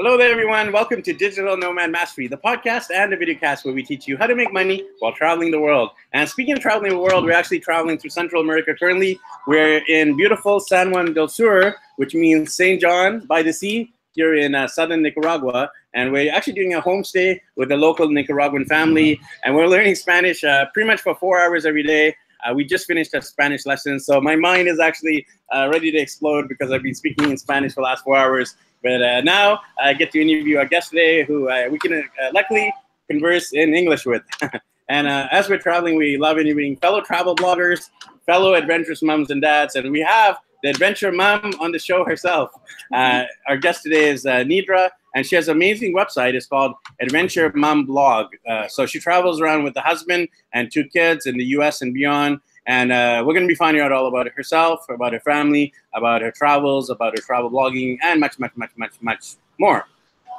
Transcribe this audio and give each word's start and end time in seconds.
Hello 0.00 0.16
there, 0.16 0.30
everyone. 0.30 0.70
Welcome 0.70 1.02
to 1.02 1.12
Digital 1.12 1.56
Nomad 1.56 1.90
Mastery, 1.90 2.28
the 2.28 2.36
podcast 2.36 2.92
and 2.94 3.12
the 3.12 3.16
videocast 3.16 3.64
where 3.64 3.74
we 3.74 3.82
teach 3.82 4.06
you 4.06 4.16
how 4.16 4.28
to 4.28 4.36
make 4.36 4.52
money 4.52 4.86
while 5.00 5.12
traveling 5.12 5.50
the 5.50 5.58
world. 5.58 5.90
And 6.12 6.28
speaking 6.28 6.54
of 6.54 6.60
traveling 6.60 6.92
the 6.92 7.00
world, 7.00 7.24
we're 7.24 7.32
actually 7.32 7.58
traveling 7.58 7.98
through 7.98 8.10
Central 8.10 8.40
America 8.40 8.76
currently. 8.78 9.18
We're 9.48 9.78
in 9.88 10.16
beautiful 10.16 10.60
San 10.60 10.92
Juan 10.92 11.14
del 11.14 11.26
Sur, 11.26 11.74
which 11.96 12.14
means 12.14 12.54
St. 12.54 12.80
John 12.80 13.26
by 13.26 13.42
the 13.42 13.52
sea, 13.52 13.92
here 14.12 14.36
in 14.36 14.54
uh, 14.54 14.68
southern 14.68 15.02
Nicaragua. 15.02 15.68
And 15.94 16.12
we're 16.12 16.32
actually 16.32 16.52
doing 16.52 16.74
a 16.74 16.80
homestay 16.80 17.40
with 17.56 17.72
a 17.72 17.76
local 17.76 18.08
Nicaraguan 18.08 18.66
family. 18.66 19.20
And 19.42 19.56
we're 19.56 19.66
learning 19.66 19.96
Spanish 19.96 20.44
uh, 20.44 20.66
pretty 20.72 20.86
much 20.86 21.00
for 21.00 21.16
four 21.16 21.40
hours 21.40 21.66
every 21.66 21.82
day. 21.82 22.14
Uh, 22.44 22.54
we 22.54 22.64
just 22.64 22.86
finished 22.86 23.14
a 23.14 23.22
Spanish 23.22 23.66
lesson, 23.66 23.98
so 23.98 24.20
my 24.20 24.36
mind 24.36 24.68
is 24.68 24.80
actually 24.80 25.26
uh, 25.54 25.68
ready 25.72 25.90
to 25.90 25.98
explode 25.98 26.48
because 26.48 26.70
I've 26.70 26.82
been 26.82 26.94
speaking 26.94 27.30
in 27.30 27.36
Spanish 27.36 27.74
for 27.74 27.80
the 27.80 27.84
last 27.84 28.04
four 28.04 28.16
hours. 28.16 28.54
But 28.82 29.02
uh, 29.02 29.20
now 29.22 29.60
I 29.80 29.94
get 29.94 30.12
to 30.12 30.20
interview 30.20 30.58
our 30.58 30.66
guest 30.66 30.90
today, 30.90 31.24
who 31.24 31.48
uh, 31.48 31.68
we 31.70 31.78
can 31.78 31.94
uh, 31.94 32.30
luckily 32.32 32.72
converse 33.10 33.52
in 33.52 33.74
English 33.74 34.06
with. 34.06 34.22
and 34.88 35.08
uh, 35.08 35.28
as 35.32 35.48
we're 35.48 35.58
traveling, 35.58 35.96
we 35.96 36.16
love 36.16 36.38
interviewing 36.38 36.76
fellow 36.76 37.00
travel 37.00 37.34
bloggers, 37.34 37.90
fellow 38.24 38.54
adventurous 38.54 39.02
moms 39.02 39.30
and 39.30 39.42
dads, 39.42 39.74
and 39.74 39.90
we 39.90 40.00
have 40.00 40.38
the 40.62 40.70
adventure 40.70 41.12
mom 41.12 41.52
on 41.60 41.72
the 41.72 41.78
show 41.78 42.04
herself. 42.04 42.50
our 42.92 43.56
guest 43.60 43.82
today 43.82 44.10
is 44.10 44.24
Nidra, 44.24 44.90
and 45.14 45.26
she 45.26 45.36
has 45.36 45.48
an 45.48 45.56
amazing 45.56 45.94
website. 45.94 46.34
It's 46.34 46.46
called 46.46 46.74
Adventure 47.00 47.50
Mom 47.54 47.84
Blog. 47.84 48.26
Uh, 48.46 48.68
so 48.68 48.86
she 48.86 49.00
travels 49.00 49.40
around 49.40 49.64
with 49.64 49.74
the 49.74 49.80
husband 49.80 50.28
and 50.52 50.70
two 50.70 50.84
kids 50.84 51.26
in 51.26 51.36
the 51.36 51.44
U.S. 51.56 51.82
and 51.82 51.94
beyond. 51.94 52.40
And 52.66 52.92
uh, 52.92 53.24
we're 53.26 53.32
going 53.32 53.46
to 53.46 53.48
be 53.48 53.54
finding 53.54 53.82
out 53.82 53.92
all 53.92 54.06
about 54.06 54.28
herself, 54.28 54.84
about 54.88 55.12
her 55.14 55.20
family, 55.20 55.72
about 55.94 56.20
her 56.20 56.30
travels, 56.30 56.90
about 56.90 57.16
her 57.16 57.22
travel 57.22 57.50
blogging, 57.50 57.98
and 58.02 58.20
much, 58.20 58.38
much, 58.38 58.52
much, 58.56 58.70
much, 58.76 58.92
much 59.00 59.36
more. 59.58 59.86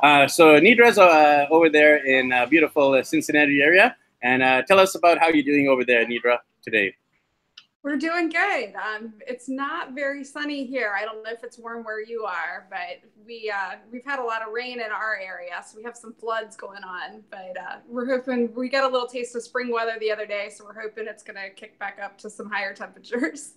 Uh, 0.04 0.28
so 0.28 0.59
Nidra's 0.59 0.98
uh, 0.98 1.48
over 1.50 1.70
there 1.70 2.06
in 2.06 2.31
uh, 2.31 2.45
beautiful 2.45 3.04
Cincinnati 3.04 3.61
area, 3.61 3.98
and 4.22 4.44
uh, 4.44 4.61
tell 4.61 4.80
us 4.80 4.95
about 4.95 5.17
how 5.17 5.28
you're 5.28 5.44
doing 5.44 5.67
over 5.67 5.83
there, 5.83 6.06
Nidra, 6.06 6.38
today. 6.61 6.95
We're 7.82 7.96
doing 7.96 8.28
good. 8.28 8.74
Um, 8.76 9.14
it's 9.26 9.48
not 9.48 9.94
very 9.96 10.26
sunny 10.26 10.66
here. 10.66 10.94
I 11.00 11.06
don't 11.06 11.24
know 11.24 11.32
if 11.32 11.46
it's 11.46 11.58
warm 11.58 11.86
where 11.86 12.04
you 12.04 12.24
are, 12.24 12.68
but 12.70 13.10
we 13.26 13.50
uh, 13.56 13.76
we've 13.90 14.04
had 14.04 14.20
a 14.20 14.24
lot 14.24 14.42
of 14.46 14.52
rain 14.52 14.82
in 14.82 14.92
our 14.92 15.16
area, 15.16 15.64
so 15.66 15.78
we 15.78 15.84
have 15.84 15.96
some 15.96 16.14
floods 16.14 16.58
going 16.58 16.84
on. 16.84 17.24
But 17.32 17.56
uh, 17.58 17.78
we're 17.88 18.06
hoping 18.06 18.54
we 18.54 18.68
got 18.68 18.84
a 18.84 18.92
little 18.92 19.08
taste 19.08 19.34
of 19.38 19.44
spring 19.44 19.72
weather 19.72 19.94
the 19.98 20.12
other 20.12 20.26
day, 20.26 20.50
so 20.54 20.66
we're 20.66 20.80
hoping 20.80 21.06
it's 21.08 21.24
going 21.24 21.38
to 21.38 21.50
kick 21.52 21.80
back 21.80 22.00
up 22.04 22.18
to 22.18 22.30
some 22.30 22.50
higher 22.50 22.74
temperatures. 22.76 23.54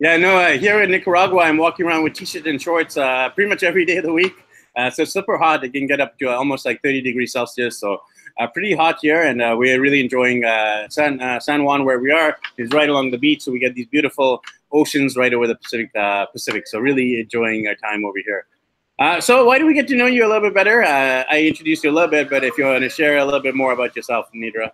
Yeah, 0.00 0.16
no. 0.16 0.38
Uh, 0.38 0.58
here 0.58 0.82
in 0.82 0.90
Nicaragua, 0.90 1.42
I'm 1.42 1.56
walking 1.56 1.86
around 1.86 2.02
with 2.02 2.14
t-shirts 2.14 2.46
and 2.46 2.60
shorts 2.60 2.96
uh, 2.96 3.28
pretty 3.28 3.48
much 3.48 3.62
every 3.62 3.84
day 3.84 3.98
of 3.98 4.04
the 4.04 4.12
week. 4.12 4.34
Uh, 4.74 4.90
so 4.90 5.04
super 5.04 5.38
hot. 5.38 5.62
It 5.62 5.72
can 5.72 5.86
get 5.86 6.00
up 6.00 6.18
to 6.18 6.30
almost 6.30 6.64
like 6.64 6.82
30 6.82 7.02
degrees 7.02 7.32
Celsius. 7.32 7.78
So 7.78 8.00
uh, 8.40 8.46
pretty 8.46 8.74
hot 8.74 8.98
here, 9.02 9.22
and 9.22 9.42
uh, 9.42 9.54
we're 9.56 9.80
really 9.80 10.00
enjoying 10.00 10.44
uh, 10.44 10.88
San 10.88 11.20
uh, 11.20 11.38
San 11.38 11.62
Juan 11.62 11.84
where 11.84 11.98
we 11.98 12.10
are. 12.10 12.38
is 12.56 12.70
right 12.70 12.88
along 12.88 13.10
the 13.10 13.18
beach, 13.18 13.42
so 13.42 13.52
we 13.52 13.58
get 13.58 13.74
these 13.74 13.86
beautiful 13.86 14.42
oceans 14.72 15.16
right 15.16 15.34
over 15.34 15.46
the 15.46 15.56
Pacific. 15.56 15.90
Uh, 15.94 16.26
Pacific. 16.26 16.66
So 16.66 16.78
really 16.78 17.20
enjoying 17.20 17.66
our 17.66 17.74
time 17.74 18.04
over 18.04 18.18
here. 18.24 18.46
Uh, 18.98 19.20
so 19.20 19.44
why 19.44 19.58
do 19.58 19.66
we 19.66 19.74
get 19.74 19.88
to 19.88 19.96
know 19.96 20.06
you 20.06 20.26
a 20.26 20.28
little 20.28 20.42
bit 20.42 20.54
better? 20.54 20.82
I 20.82 21.42
introduced 21.42 21.84
you 21.84 21.90
a 21.90 21.96
little 21.98 22.10
bit, 22.10 22.28
but 22.28 22.44
if 22.44 22.58
you 22.58 22.64
want 22.64 22.82
to 22.82 22.90
share 22.90 23.16
a 23.18 23.24
little 23.24 23.40
bit 23.40 23.54
more 23.54 23.72
about 23.72 23.96
yourself, 23.96 24.26
Nidra. 24.34 24.70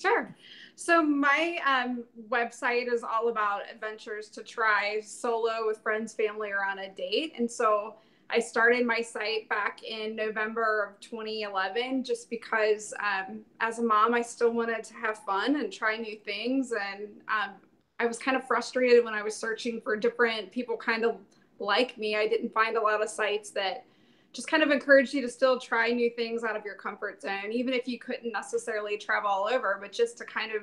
Sure. 0.00 0.34
So 0.76 1.02
my 1.02 1.58
um, 1.66 2.04
website 2.28 2.92
is 2.92 3.02
all 3.02 3.28
about 3.28 3.62
adventures 3.70 4.28
to 4.30 4.42
try 4.42 5.00
solo 5.00 5.66
with 5.66 5.78
friends, 5.82 6.14
family, 6.14 6.50
or 6.50 6.64
on 6.64 6.78
a 6.78 6.90
date, 6.90 7.34
and 7.36 7.50
so 7.50 7.96
I 8.32 8.40
started 8.40 8.86
my 8.86 9.02
site 9.02 9.46
back 9.50 9.82
in 9.82 10.16
November 10.16 10.90
of 10.90 11.00
2011 11.00 12.02
just 12.02 12.30
because 12.30 12.94
um, 12.98 13.40
as 13.60 13.78
a 13.78 13.82
mom, 13.82 14.14
I 14.14 14.22
still 14.22 14.52
wanted 14.52 14.84
to 14.84 14.94
have 14.94 15.18
fun 15.18 15.56
and 15.56 15.70
try 15.70 15.98
new 15.98 16.16
things. 16.16 16.72
And 16.72 17.08
um, 17.28 17.50
I 18.00 18.06
was 18.06 18.18
kind 18.18 18.34
of 18.34 18.46
frustrated 18.46 19.04
when 19.04 19.12
I 19.12 19.22
was 19.22 19.36
searching 19.36 19.82
for 19.82 19.96
different 19.96 20.50
people 20.50 20.78
kind 20.78 21.04
of 21.04 21.16
like 21.58 21.98
me. 21.98 22.16
I 22.16 22.26
didn't 22.26 22.54
find 22.54 22.78
a 22.78 22.80
lot 22.80 23.02
of 23.02 23.10
sites 23.10 23.50
that 23.50 23.84
just 24.32 24.48
kind 24.48 24.62
of 24.62 24.70
encouraged 24.70 25.12
you 25.12 25.20
to 25.20 25.28
still 25.28 25.60
try 25.60 25.90
new 25.90 26.08
things 26.08 26.42
out 26.42 26.56
of 26.56 26.64
your 26.64 26.74
comfort 26.74 27.20
zone, 27.20 27.52
even 27.52 27.74
if 27.74 27.86
you 27.86 27.98
couldn't 27.98 28.32
necessarily 28.32 28.96
travel 28.96 29.28
all 29.28 29.46
over, 29.46 29.78
but 29.78 29.92
just 29.92 30.16
to 30.18 30.24
kind 30.24 30.52
of 30.52 30.62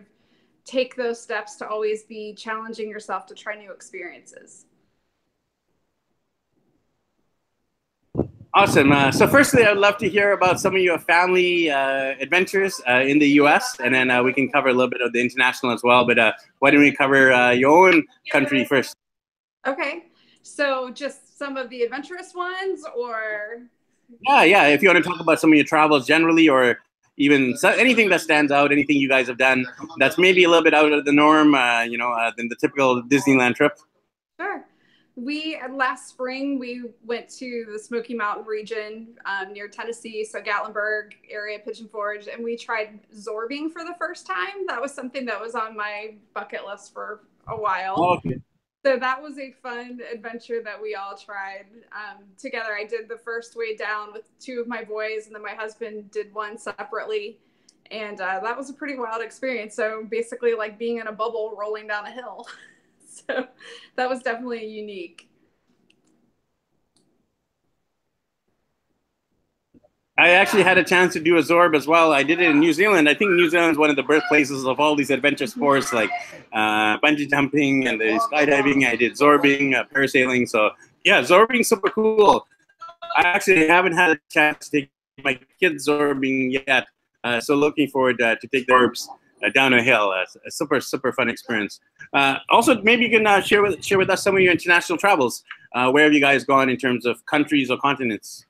take 0.65 0.95
those 0.95 1.21
steps 1.21 1.55
to 1.57 1.67
always 1.67 2.03
be 2.03 2.33
challenging 2.33 2.89
yourself 2.89 3.27
to 3.27 3.35
try 3.35 3.55
new 3.55 3.71
experiences. 3.71 4.65
Awesome. 8.53 8.91
Uh, 8.91 9.11
so, 9.11 9.27
firstly, 9.27 9.63
I'd 9.63 9.77
love 9.77 9.97
to 9.99 10.09
hear 10.09 10.31
about 10.31 10.59
some 10.59 10.75
of 10.75 10.81
your 10.81 10.97
family 10.97 11.69
uh, 11.69 12.15
adventures 12.19 12.81
uh, 12.89 13.01
in 13.01 13.19
the 13.19 13.27
U.S., 13.41 13.77
and 13.79 13.93
then 13.93 14.09
uh, 14.09 14.23
we 14.23 14.33
can 14.33 14.49
cover 14.49 14.69
a 14.69 14.73
little 14.73 14.89
bit 14.89 15.01
of 15.01 15.13
the 15.13 15.21
international 15.21 15.71
as 15.71 15.83
well. 15.83 16.03
But 16.05 16.17
uh, 16.17 16.33
why 16.57 16.71
don't 16.71 16.81
we 16.81 16.91
cover 16.91 17.31
uh, 17.31 17.51
your 17.51 17.89
own 17.89 18.07
country 18.31 18.65
first? 18.65 18.95
Okay. 19.67 20.05
So, 20.41 20.89
just 20.89 21.37
some 21.37 21.57
of 21.57 21.69
the 21.69 21.83
adventurous 21.83 22.33
ones, 22.33 22.83
or 22.97 23.67
yeah, 24.27 24.41
yeah. 24.43 24.67
If 24.67 24.81
you 24.81 24.89
want 24.89 25.03
to 25.03 25.07
talk 25.07 25.19
about 25.19 25.39
some 25.39 25.51
of 25.51 25.55
your 25.55 25.65
travels 25.65 26.07
generally, 26.07 26.49
or 26.49 26.79
even 27.17 27.55
anything 27.63 28.09
that 28.09 28.21
stands 28.21 28.51
out, 28.51 28.71
anything 28.71 28.97
you 28.97 29.09
guys 29.09 29.27
have 29.27 29.37
done 29.37 29.67
that's 29.99 30.17
maybe 30.17 30.43
a 30.43 30.49
little 30.49 30.63
bit 30.63 30.73
out 30.73 30.91
of 30.91 31.05
the 31.05 31.11
norm, 31.11 31.53
you 31.87 31.99
know, 31.99 32.31
than 32.35 32.47
the 32.47 32.55
typical 32.55 33.03
Disneyland 33.03 33.55
trip. 33.55 33.77
Sure 34.39 34.65
we 35.19 35.59
last 35.71 36.09
spring 36.09 36.59
we 36.59 36.83
went 37.05 37.29
to 37.29 37.65
the 37.71 37.79
Smoky 37.79 38.13
Mountain 38.13 38.45
region 38.45 39.09
um, 39.25 39.53
near 39.53 39.67
Tennessee, 39.67 40.23
so 40.23 40.41
Gatlinburg 40.41 41.13
area, 41.29 41.59
Pigeon 41.59 41.87
Forge, 41.87 42.27
and 42.27 42.43
we 42.43 42.55
tried 42.57 42.99
zorbing 43.13 43.71
for 43.71 43.83
the 43.83 43.95
first 43.99 44.25
time. 44.25 44.65
That 44.67 44.81
was 44.81 44.93
something 44.93 45.25
that 45.25 45.39
was 45.39 45.55
on 45.55 45.75
my 45.75 46.15
bucket 46.33 46.65
list 46.65 46.93
for 46.93 47.21
a 47.47 47.55
while. 47.55 47.95
Oh, 47.97 48.15
okay. 48.17 48.39
So 48.85 48.97
that 48.97 49.21
was 49.21 49.37
a 49.37 49.51
fun 49.61 49.99
adventure 50.11 50.61
that 50.63 50.81
we 50.81 50.95
all 50.95 51.17
tried 51.17 51.65
um, 51.91 52.23
together. 52.37 52.73
I 52.73 52.85
did 52.85 53.09
the 53.09 53.17
first 53.17 53.57
way 53.57 53.75
down 53.75 54.13
with 54.13 54.23
two 54.39 54.61
of 54.61 54.67
my 54.67 54.85
boys, 54.85 55.25
and 55.25 55.35
then 55.35 55.43
my 55.43 55.53
husband 55.53 56.11
did 56.11 56.33
one 56.33 56.57
separately. 56.57 57.39
And 57.91 58.21
uh, 58.21 58.39
that 58.41 58.55
was 58.55 58.69
a 58.69 58.73
pretty 58.73 58.97
wild 58.97 59.21
experience. 59.21 59.75
So 59.75 60.05
basically, 60.09 60.53
like 60.53 60.79
being 60.79 60.99
in 60.99 61.07
a 61.07 61.11
bubble 61.11 61.55
rolling 61.59 61.87
down 61.87 62.05
a 62.05 62.11
hill. 62.11 62.47
so 63.27 63.47
that 63.95 64.09
was 64.09 64.21
definitely 64.21 64.65
unique. 64.65 65.29
I 70.19 70.31
actually 70.31 70.63
had 70.63 70.77
a 70.77 70.83
chance 70.83 71.13
to 71.13 71.21
do 71.21 71.37
a 71.37 71.41
Zorb 71.41 71.77
as 71.77 71.87
well. 71.87 72.11
I 72.11 72.23
did 72.23 72.41
it 72.41 72.49
in 72.49 72.59
New 72.59 72.73
Zealand. 72.73 73.07
I 73.07 73.13
think 73.13 73.31
New 73.31 73.49
Zealand 73.49 73.71
is 73.71 73.77
one 73.77 73.89
of 73.89 73.95
the 73.95 74.03
birthplaces 74.03 74.65
of 74.65 74.77
all 74.77 74.93
these 74.93 75.11
adventure 75.11 75.47
sports 75.47 75.93
like 75.93 76.09
uh, 76.51 76.99
bungee 76.99 77.29
jumping 77.29 77.87
and 77.87 78.01
the 78.01 78.19
skydiving. 78.29 78.85
I 78.85 78.97
did 78.97 79.13
Zorbing, 79.13 79.75
uh, 79.75 79.85
parasailing. 79.85 80.49
So 80.49 80.71
yeah, 81.05 81.21
Zorbing 81.21 81.65
super 81.65 81.89
cool. 81.89 82.45
I 83.15 83.21
actually 83.21 83.65
haven't 83.67 83.93
had 83.93 84.11
a 84.11 84.19
chance 84.29 84.67
to 84.69 84.81
take 84.81 84.91
my 85.23 85.39
kids 85.57 85.87
Zorbing 85.87 86.51
yet. 86.67 86.87
Uh, 87.23 87.39
so 87.39 87.55
looking 87.55 87.87
forward 87.87 88.21
uh, 88.21 88.35
to 88.41 88.47
take 88.47 88.67
the 88.67 88.73
herbs 88.73 89.07
uh, 89.43 89.49
down 89.49 89.73
a 89.73 89.81
hill. 89.81 90.11
Uh, 90.11 90.25
a 90.45 90.51
super 90.51 90.79
super 90.79 91.11
fun 91.11 91.29
experience. 91.29 91.79
Uh, 92.13 92.37
also, 92.49 92.81
maybe 92.81 93.03
you 93.03 93.09
can 93.09 93.25
uh, 93.25 93.41
share 93.41 93.61
with 93.61 93.83
share 93.83 93.97
with 93.97 94.09
us 94.09 94.23
some 94.23 94.35
of 94.35 94.41
your 94.41 94.51
international 94.51 94.97
travels. 94.97 95.43
Uh, 95.73 95.91
where 95.91 96.03
have 96.05 96.13
you 96.13 96.19
guys 96.19 96.43
gone 96.43 96.69
in 96.69 96.77
terms 96.77 97.05
of 97.05 97.25
countries 97.25 97.69
or 97.69 97.77
continents? 97.77 98.45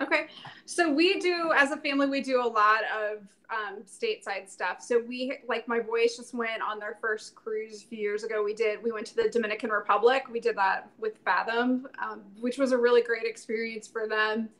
Okay, 0.00 0.28
so 0.64 0.92
we 0.92 1.18
do 1.18 1.52
as 1.56 1.70
a 1.72 1.76
family 1.76 2.06
we 2.06 2.20
do 2.20 2.40
a 2.40 2.46
lot 2.46 2.80
of 2.84 3.18
um, 3.50 3.82
stateside 3.84 4.48
stuff. 4.48 4.80
So 4.80 5.00
we 5.00 5.38
like 5.48 5.66
my 5.66 5.80
boys 5.80 6.16
just 6.16 6.34
went 6.34 6.62
on 6.62 6.78
their 6.78 6.98
first 7.00 7.34
cruise 7.34 7.82
a 7.82 7.86
few 7.86 7.98
years 7.98 8.24
ago. 8.24 8.42
We 8.42 8.54
did 8.54 8.82
we 8.82 8.92
went 8.92 9.06
to 9.06 9.16
the 9.16 9.28
Dominican 9.28 9.70
Republic. 9.70 10.24
We 10.30 10.40
did 10.40 10.56
that 10.56 10.90
with 10.98 11.18
Fathom, 11.24 11.88
um, 12.02 12.22
which 12.40 12.58
was 12.58 12.72
a 12.72 12.78
really 12.78 13.02
great 13.02 13.24
experience 13.24 13.88
for 13.88 14.06
them 14.06 14.50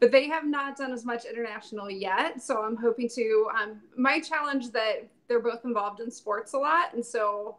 but 0.00 0.12
they 0.12 0.28
have 0.28 0.46
not 0.46 0.76
done 0.76 0.92
as 0.92 1.04
much 1.04 1.24
international 1.24 1.90
yet. 1.90 2.42
So 2.42 2.62
I'm 2.62 2.76
hoping 2.76 3.08
to. 3.10 3.48
Um, 3.60 3.80
my 3.96 4.20
challenge 4.20 4.70
that 4.70 5.08
they're 5.28 5.40
both 5.40 5.64
involved 5.64 6.00
in 6.00 6.10
sports 6.10 6.54
a 6.54 6.58
lot, 6.58 6.94
and 6.94 7.04
so 7.04 7.56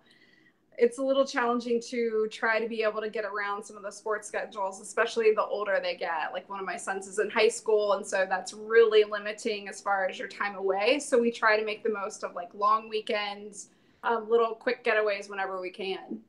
it's 0.81 0.97
a 0.97 1.03
little 1.03 1.25
challenging 1.25 1.81
to 1.81 2.27
try 2.31 2.59
to 2.59 2.67
be 2.67 2.83
able 2.83 3.01
to 3.01 3.09
get 3.09 3.25
around 3.25 3.63
some 3.63 3.75
of 3.75 3.83
the 3.83 3.91
sports 3.91 4.27
schedules, 4.27 4.79
especially 4.79 5.33
the 5.33 5.43
older 5.43 5.77
they 5.81 5.95
get. 5.95 6.31
Like 6.31 6.49
one 6.49 6.59
of 6.59 6.65
my 6.65 6.77
sons 6.77 7.05
is 7.05 7.19
in 7.19 7.29
high 7.29 7.49
school, 7.49 7.93
and 7.93 8.05
so 8.05 8.25
that's 8.27 8.53
really 8.53 9.03
limiting 9.03 9.67
as 9.67 9.81
far 9.81 10.07
as 10.07 10.17
your 10.17 10.29
time 10.29 10.55
away. 10.55 10.99
So 10.99 11.19
we 11.19 11.31
try 11.31 11.59
to 11.59 11.65
make 11.65 11.83
the 11.83 11.91
most 11.91 12.23
of 12.23 12.33
like 12.33 12.49
long 12.53 12.87
weekends, 12.87 13.69
um, 14.03 14.29
little 14.29 14.55
quick 14.55 14.83
getaways 14.85 15.29
whenever 15.29 15.59
we 15.59 15.69
can. 15.69 16.21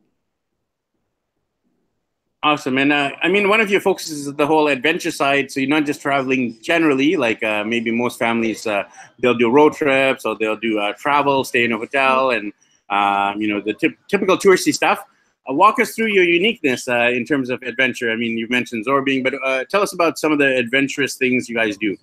Awesome. 2.43 2.79
And 2.79 2.91
uh, 2.91 3.11
I 3.23 3.29
mean, 3.29 3.51
one 3.51 3.61
of 3.61 3.71
your 3.71 3.83
focuses 3.83 4.27
is 4.27 4.35
the 4.35 4.47
whole 4.47 4.69
adventure 4.69 5.11
side. 5.11 5.51
So 5.51 5.61
you're 5.61 5.69
not 5.69 5.85
just 5.85 6.01
traveling 6.01 6.57
generally, 6.63 7.17
like 7.17 7.43
uh, 7.43 7.65
maybe 7.65 7.91
most 7.91 8.19
families, 8.19 8.67
uh, 8.67 8.85
they'll 9.19 9.35
do 9.37 9.51
road 9.51 9.75
trips 9.75 10.25
or 10.25 10.39
they'll 10.39 10.57
do 10.57 10.79
uh, 10.79 10.95
travel, 10.95 11.45
stay 11.45 11.65
in 11.65 11.73
a 11.73 11.77
hotel, 11.77 12.31
and, 12.31 12.55
um, 12.89 13.43
you 13.43 13.47
know, 13.47 13.61
the 13.61 13.75
typical 14.09 14.39
touristy 14.39 14.73
stuff. 14.73 15.05
uh, 15.49 15.55
walk 15.55 15.79
us 15.81 15.95
through 15.95 16.07
your 16.07 16.25
uniqueness 16.25 16.89
uh, 16.89 17.11
in 17.13 17.25
terms 17.25 17.51
of 17.51 17.63
adventure. 17.63 18.11
I 18.11 18.17
mean, 18.17 18.37
you've 18.37 18.51
mentioned 18.51 18.87
zorbing, 18.87 19.23
but 19.23 19.35
tell 19.71 19.83
us 19.83 19.93
about 19.93 20.19
some 20.19 20.33
of 20.33 20.39
the 20.39 20.57
adventurous 20.57 21.17
things 21.17 21.49
you 21.49 21.55
guys 21.55 21.77
do. 21.77 21.97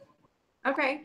Okay. 0.66 1.02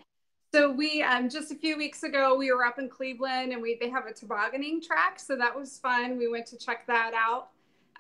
So 0.55 0.71
we 0.71 1.03
um, 1.03 1.31
just 1.31 1.51
a 1.51 1.55
few 1.55 1.79
weeks 1.79 2.03
ago 2.03 2.37
we 2.37 2.53
were 2.53 2.67
up 2.67 2.79
in 2.79 2.89
Cleveland 2.91 3.53
and 3.53 3.63
we 3.63 3.79
they 3.81 3.89
have 3.89 4.05
a 4.05 4.13
tobogganing 4.13 4.83
track, 4.83 5.19
so 5.19 5.35
that 5.37 5.57
was 5.57 5.79
fun. 5.79 6.19
We 6.19 6.29
went 6.29 6.45
to 6.47 6.59
check 6.59 6.87
that 6.89 7.13
out. 7.15 7.49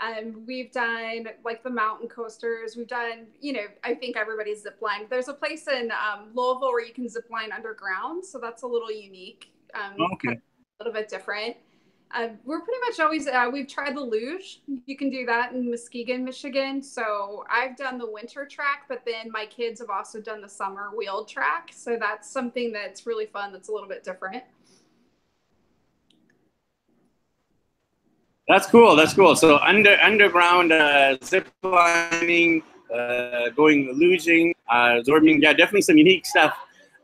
Um, 0.00 0.44
we've 0.47 0.73
done 0.73 1.29
like 1.44 1.62
the 1.62 1.71
mountain 1.71 2.09
coasters. 2.09 2.77
We've 2.77 2.89
done, 2.89 3.27
you 3.41 3.53
know, 3.53 3.67
I 3.85 3.94
think 3.94 4.17
everybody's 4.17 4.62
zip 4.62 4.79
line. 4.81 5.06
There's 5.09 5.29
a 5.29 5.35
place 5.35 5.69
in 5.69 5.91
um, 5.93 6.31
Louisville 6.35 6.73
where 6.73 6.85
you 6.85 6.93
can 6.93 7.09
zip 7.09 7.29
line 7.31 7.53
underground, 7.53 8.25
so 8.25 8.39
that's 8.39 8.62
a 8.62 8.67
little 8.67 8.91
unique, 8.91 9.53
um, 9.75 9.94
okay. 10.15 10.29
kind 10.29 10.39
of 10.39 10.43
a 10.81 10.85
little 10.85 11.00
bit 11.00 11.09
different. 11.09 11.56
Uh, 12.15 12.29
we're 12.44 12.61
pretty 12.61 12.81
much 12.87 13.00
always 13.00 13.27
uh, 13.27 13.49
we've 13.50 13.69
tried 13.69 13.97
the 13.97 14.00
luge. 14.00 14.61
You 14.85 14.97
can 14.99 15.09
do 15.09 15.25
that 15.27 15.53
in 15.53 15.71
Muskegon, 15.71 16.25
Michigan. 16.25 16.83
So 16.83 17.44
I've 17.50 17.75
done 17.77 17.97
the 17.97 18.11
winter 18.11 18.44
track, 18.44 18.85
but 18.89 19.03
then 19.06 19.31
my 19.31 19.47
kids 19.47 19.81
have 19.81 19.89
also 19.89 20.21
done 20.21 20.43
the 20.43 20.49
summer 20.49 20.91
wheeled 20.94 21.29
track. 21.29 21.71
So 21.73 21.97
that's 21.99 22.31
something 22.31 22.71
that's 22.71 23.06
really 23.06 23.27
fun. 23.27 23.50
That's 23.50 23.71
a 23.71 23.73
little 23.73 23.89
bit 23.89 24.05
different. 24.05 24.43
That's 28.49 28.67
cool. 28.67 28.97
That's 28.97 29.15
cool. 29.15 29.37
So 29.37 29.59
under 29.59 29.99
underground 30.03 30.73
uh, 30.73 31.17
zip 31.23 31.49
lining, 31.62 32.62
uh, 32.93 33.49
going 33.50 33.94
luging, 33.94 34.53
uh, 34.69 35.03
zorbing. 35.06 35.41
Yeah, 35.41 35.53
definitely 35.53 35.83
some 35.83 35.97
unique 35.97 36.27
stuff. 36.27 36.56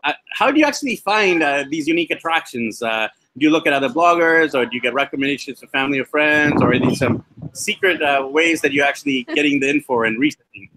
Uh, 0.04 0.12
how 0.32 0.50
do 0.50 0.58
you 0.58 0.66
actually 0.66 0.96
find 0.96 1.42
uh, 1.42 1.64
these 1.70 1.86
unique 1.86 2.10
attractions? 2.10 2.82
Uh, 2.82 3.08
do 3.36 3.44
you 3.44 3.50
look 3.50 3.66
at 3.66 3.72
other 3.72 3.88
bloggers 3.88 4.54
or 4.54 4.66
do 4.66 4.74
you 4.74 4.80
get 4.80 4.94
recommendations 4.94 5.60
from 5.60 5.68
family 5.68 5.98
or 5.98 6.04
friends 6.04 6.60
or 6.60 6.72
are 6.72 6.78
these 6.78 6.98
some 6.98 7.24
secret 7.52 8.02
uh, 8.02 8.26
ways 8.28 8.60
that 8.60 8.72
you're 8.72 8.86
actually 8.86 9.22
getting 9.34 9.60
the 9.60 9.68
info 9.68 10.02
and 10.02 10.18
researching? 10.18 10.68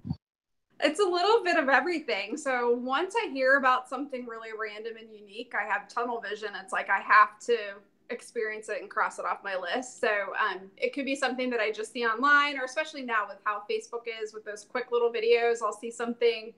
It's 0.84 1.00
a 1.00 1.06
little 1.06 1.44
bit 1.44 1.58
of 1.58 1.69
everything. 1.69 2.38
So 2.38 2.72
once 2.72 3.16
I 3.16 3.30
hear 3.31 3.58
about 3.58 3.88
something 3.88 4.25
really 4.25 4.50
random 4.60 4.94
and 5.00 5.12
unique, 5.13 5.54
I 5.60 5.72
have 5.72 5.88
tunnel 5.88 6.19
vision. 6.19 6.50
It's 6.63 6.74
like 6.74 6.90
I 6.90 7.00
have 7.02 7.40
to 7.42 7.58
experience 8.12 8.69
it 8.69 8.81
and 8.81 8.90
cross 8.90 9.19
it 9.19 9.25
off 9.25 9.40
my 9.44 9.56
list. 9.56 10.00
So 10.00 10.10
um, 10.40 10.62
it 10.78 10.94
could 10.94 11.06
be 11.06 11.16
something 11.16 11.50
that 11.50 11.60
I 11.60 11.72
just 11.72 11.94
see 11.94 12.06
online, 12.06 12.58
or 12.58 12.66
especially 12.66 13.04
now 13.04 13.28
with 13.28 13.38
how 13.44 13.63
Facebook 13.69 14.04
is 14.22 14.34
with 14.34 14.46
those 14.46 14.63
quick 14.63 14.92
little 14.92 15.12
videos, 15.12 15.62
I'll 15.63 15.74
see 15.74 15.92
something 15.92 16.54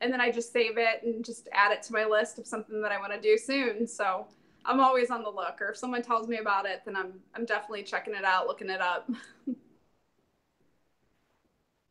and 0.00 0.12
then 0.12 0.20
I 0.20 0.30
just 0.30 0.52
save 0.52 0.78
it 0.78 1.02
and 1.02 1.24
just 1.24 1.48
add 1.52 1.72
it 1.72 1.82
to 1.84 1.92
my 1.92 2.04
list 2.04 2.38
of 2.38 2.46
something 2.46 2.80
that 2.82 2.92
I 2.92 2.98
want 2.98 3.12
to 3.12 3.20
do 3.20 3.38
soon. 3.38 3.86
So 3.86 4.26
I'm 4.64 4.80
always 4.80 5.10
on 5.10 5.22
the 5.22 5.30
look, 5.30 5.60
or 5.60 5.70
if 5.70 5.76
someone 5.76 6.02
tells 6.02 6.28
me 6.28 6.38
about 6.38 6.66
it, 6.66 6.82
then 6.84 6.96
I'm 6.96 7.14
I'm 7.34 7.44
definitely 7.44 7.82
checking 7.82 8.14
it 8.14 8.24
out, 8.24 8.46
looking 8.46 8.68
it 8.68 8.80
up. 8.80 9.08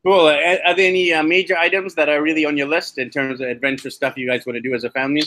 cool. 0.06 0.28
Are, 0.28 0.60
are 0.66 0.76
there 0.76 0.88
any 0.88 1.14
uh, 1.14 1.24
major 1.24 1.58
items 1.58 1.96
that 1.96 2.10
are 2.10 2.22
really 2.22 2.46
on 2.46 2.58
your 2.58 2.68
list 2.68 2.98
in 2.98 3.10
terms 3.10 3.42
of 3.42 3.48
adventure 3.48 3.90
stuff 3.90 4.18
you 4.18 4.28
guys 4.28 4.46
want 4.46 4.56
to 4.56 4.62
do 4.62 4.74
as 4.74 4.84
a 4.84 4.90
family? 4.92 5.24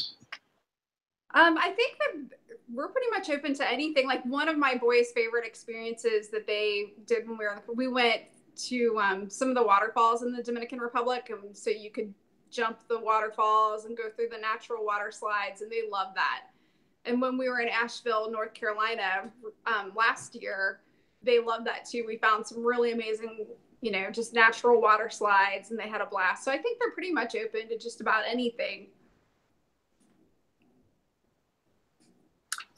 Um, 1.34 1.58
I 1.58 1.70
think 1.70 1.96
that 1.98 2.27
we're 2.72 2.88
pretty 2.88 3.08
much 3.10 3.30
open 3.30 3.54
to 3.54 3.70
anything. 3.70 4.06
Like 4.06 4.24
one 4.24 4.48
of 4.48 4.58
my 4.58 4.74
boys' 4.74 5.10
favorite 5.14 5.46
experiences 5.46 6.28
that 6.30 6.46
they 6.46 6.92
did 7.06 7.28
when 7.28 7.38
we 7.38 7.44
were 7.44 7.62
we 7.74 7.88
went 7.88 8.22
to 8.68 8.98
um, 9.00 9.30
some 9.30 9.48
of 9.48 9.54
the 9.54 9.62
waterfalls 9.62 10.22
in 10.22 10.32
the 10.32 10.42
Dominican 10.42 10.78
Republic, 10.78 11.30
and 11.30 11.56
so 11.56 11.70
you 11.70 11.90
could 11.90 12.12
jump 12.50 12.80
the 12.88 12.98
waterfalls 12.98 13.84
and 13.84 13.96
go 13.96 14.10
through 14.10 14.28
the 14.30 14.38
natural 14.38 14.84
water 14.84 15.10
slides, 15.10 15.62
and 15.62 15.70
they 15.70 15.82
love 15.90 16.08
that. 16.14 16.44
And 17.04 17.22
when 17.22 17.38
we 17.38 17.48
were 17.48 17.60
in 17.60 17.68
Asheville, 17.68 18.30
North 18.30 18.54
Carolina 18.54 19.30
um, 19.66 19.92
last 19.96 20.34
year, 20.34 20.80
they 21.22 21.40
loved 21.40 21.66
that 21.66 21.84
too. 21.88 22.04
We 22.06 22.18
found 22.18 22.46
some 22.46 22.64
really 22.64 22.92
amazing, 22.92 23.46
you 23.80 23.90
know, 23.90 24.10
just 24.10 24.34
natural 24.34 24.80
water 24.80 25.08
slides 25.08 25.70
and 25.70 25.78
they 25.78 25.88
had 25.88 26.00
a 26.00 26.06
blast. 26.06 26.44
So 26.44 26.52
I 26.52 26.58
think 26.58 26.78
they're 26.78 26.92
pretty 26.92 27.12
much 27.12 27.34
open 27.34 27.68
to 27.68 27.78
just 27.78 28.00
about 28.00 28.24
anything. 28.28 28.88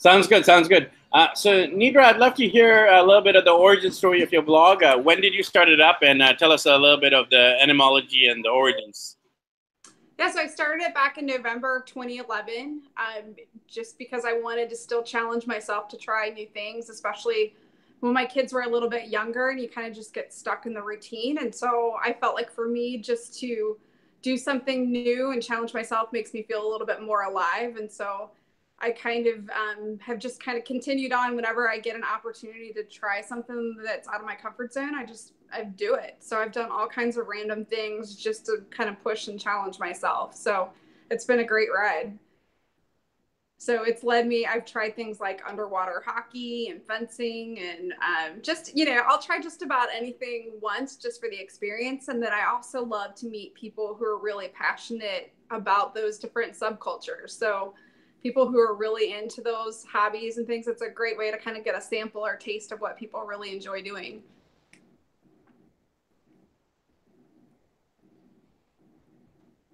Sounds 0.01 0.27
good. 0.27 0.47
Sounds 0.47 0.67
good. 0.67 0.91
Uh, 1.13 1.29
so, 1.35 1.67
Nidra, 1.67 2.05
I'd 2.05 2.17
love 2.17 2.33
to 2.37 2.49
hear 2.49 2.87
a 2.87 3.03
little 3.03 3.21
bit 3.21 3.37
of 3.37 3.45
the 3.45 3.51
origin 3.51 3.93
story 3.93 4.23
of 4.23 4.33
your 4.33 4.41
blog. 4.41 4.83
Uh, 4.83 4.97
when 4.97 5.21
did 5.21 5.35
you 5.35 5.43
start 5.43 5.69
it 5.69 5.79
up? 5.79 5.99
And 6.01 6.23
uh, 6.23 6.33
tell 6.33 6.53
us 6.53 6.65
a 6.65 6.75
little 6.75 6.97
bit 6.99 7.13
of 7.13 7.29
the 7.29 7.59
etymology 7.61 8.29
and 8.29 8.43
the 8.43 8.49
origins. 8.49 9.19
Yeah, 10.19 10.31
so 10.31 10.41
I 10.41 10.47
started 10.47 10.85
it 10.85 10.95
back 10.95 11.19
in 11.19 11.27
November 11.27 11.77
of 11.77 11.85
2011, 11.85 12.81
um, 12.97 13.35
just 13.69 13.99
because 13.99 14.25
I 14.25 14.33
wanted 14.33 14.71
to 14.71 14.77
still 14.77 15.03
challenge 15.03 15.47
myself 15.47 15.89
to 15.89 15.99
try 15.99 16.31
new 16.31 16.47
things, 16.47 16.89
especially 16.89 17.55
when 18.01 18.15
my 18.15 18.25
kids 18.25 18.55
were 18.55 18.63
a 18.63 18.69
little 18.71 18.89
bit 18.89 19.09
younger 19.09 19.51
and 19.51 19.61
you 19.61 19.69
kind 19.69 19.87
of 19.87 19.95
just 19.95 20.15
get 20.15 20.33
stuck 20.33 20.65
in 20.65 20.73
the 20.73 20.83
routine. 20.83 21.37
And 21.37 21.55
so 21.55 21.99
I 22.03 22.15
felt 22.15 22.35
like 22.35 22.51
for 22.51 22.67
me, 22.67 22.97
just 22.97 23.39
to 23.41 23.77
do 24.23 24.39
something 24.39 24.91
new 24.91 25.33
and 25.33 25.43
challenge 25.43 25.75
myself 25.75 26.11
makes 26.11 26.33
me 26.33 26.43
feel 26.43 26.67
a 26.67 26.71
little 26.71 26.87
bit 26.87 27.03
more 27.03 27.25
alive. 27.25 27.77
And 27.77 27.93
so 27.93 28.31
I 28.81 28.91
kind 28.91 29.27
of 29.27 29.51
um, 29.51 29.99
have 30.01 30.19
just 30.19 30.43
kind 30.43 30.57
of 30.57 30.65
continued 30.65 31.13
on 31.13 31.37
whenever 31.37 31.69
I 31.69 31.79
get 31.79 31.97
an 31.97 32.05
opportunity 32.05 32.73
to 32.73 32.83
try 32.85 33.21
something 33.21 33.77
that's 33.85 34.09
out 34.09 34.21
of 34.21 34.27
my 34.27 34.35
comfort 34.35 34.73
zone. 34.73 34.95
I 34.95 35.05
just 35.05 35.33
I 35.53 35.65
do 35.65 35.95
it. 35.95 36.17
So 36.21 36.39
I've 36.39 36.53
done 36.53 36.71
all 36.71 36.87
kinds 36.87 37.17
of 37.17 37.27
random 37.27 37.65
things 37.65 38.17
just 38.17 38.47
to 38.47 38.59
kind 38.71 38.89
of 38.89 39.03
push 39.03 39.29
and 39.29 39.39
challenge 39.39 39.79
myself. 39.79 40.35
So 40.35 40.71
it's 41.11 41.25
been 41.25 41.41
a 41.41 41.45
great 41.45 41.69
ride. 41.75 42.19
So 43.59 43.83
it's 43.83 44.03
led 44.03 44.27
me, 44.27 44.47
I've 44.47 44.65
tried 44.65 44.97
things 44.97 45.21
like 45.21 45.43
underwater 45.47 46.03
hockey 46.07 46.69
and 46.71 46.83
fencing 46.83 47.59
and 47.59 47.93
um, 47.93 48.41
just, 48.41 48.75
you 48.75 48.87
know, 48.87 49.03
I'll 49.07 49.21
try 49.21 49.39
just 49.39 49.61
about 49.61 49.89
anything 49.95 50.53
once 50.63 50.97
just 50.97 51.21
for 51.21 51.29
the 51.29 51.39
experience. 51.39 52.09
And 52.09 52.23
then 52.23 52.33
I 52.33 52.47
also 52.51 52.83
love 52.83 53.15
to 53.17 53.27
meet 53.27 53.53
people 53.53 53.95
who 53.99 54.07
are 54.07 54.19
really 54.19 54.49
passionate 54.49 55.35
about 55.51 55.95
those 55.95 56.19
different 56.19 56.55
subcultures. 56.55 57.31
So 57.31 57.75
people 58.23 58.49
who 58.49 58.59
are 58.59 58.75
really 58.75 59.13
into 59.15 59.41
those 59.41 59.85
hobbies 59.85 60.39
and 60.39 60.47
things, 60.47 60.67
it's 60.67 60.83
a 60.83 60.91
great 60.91 61.17
way 61.17 61.31
to 61.31 61.39
kind 61.39 61.57
of 61.57 61.65
get 61.65 61.77
a 61.77 61.81
sample 61.81 62.25
or 62.25 62.37
taste 62.37 62.73
of 62.73 62.81
what 62.81 62.97
people 62.97 63.23
really 63.23 63.55
enjoy 63.55 63.83
doing. 63.83 64.23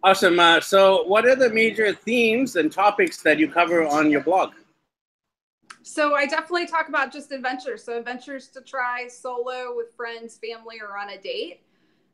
Awesome. 0.03 0.39
Uh, 0.39 0.61
so, 0.61 1.03
what 1.05 1.27
are 1.27 1.35
the 1.35 1.51
major 1.51 1.93
themes 1.93 2.55
and 2.55 2.71
topics 2.71 3.23
that 3.23 3.41
you 3.41 3.51
cover 3.51 3.85
on 3.85 4.09
your 4.09 4.21
blog? 4.21 4.53
So, 5.83 6.15
I 6.15 6.27
definitely 6.27 6.67
talk 6.67 6.89
about 6.89 7.13
just 7.13 7.33
adventures. 7.33 7.83
So, 7.83 7.99
adventures 7.99 8.47
to 8.49 8.61
try 8.61 9.09
solo 9.09 9.75
with 9.75 9.93
friends, 9.97 10.39
family, 10.39 10.77
or 10.81 10.97
on 10.97 11.11
a 11.11 11.19
date. 11.19 11.61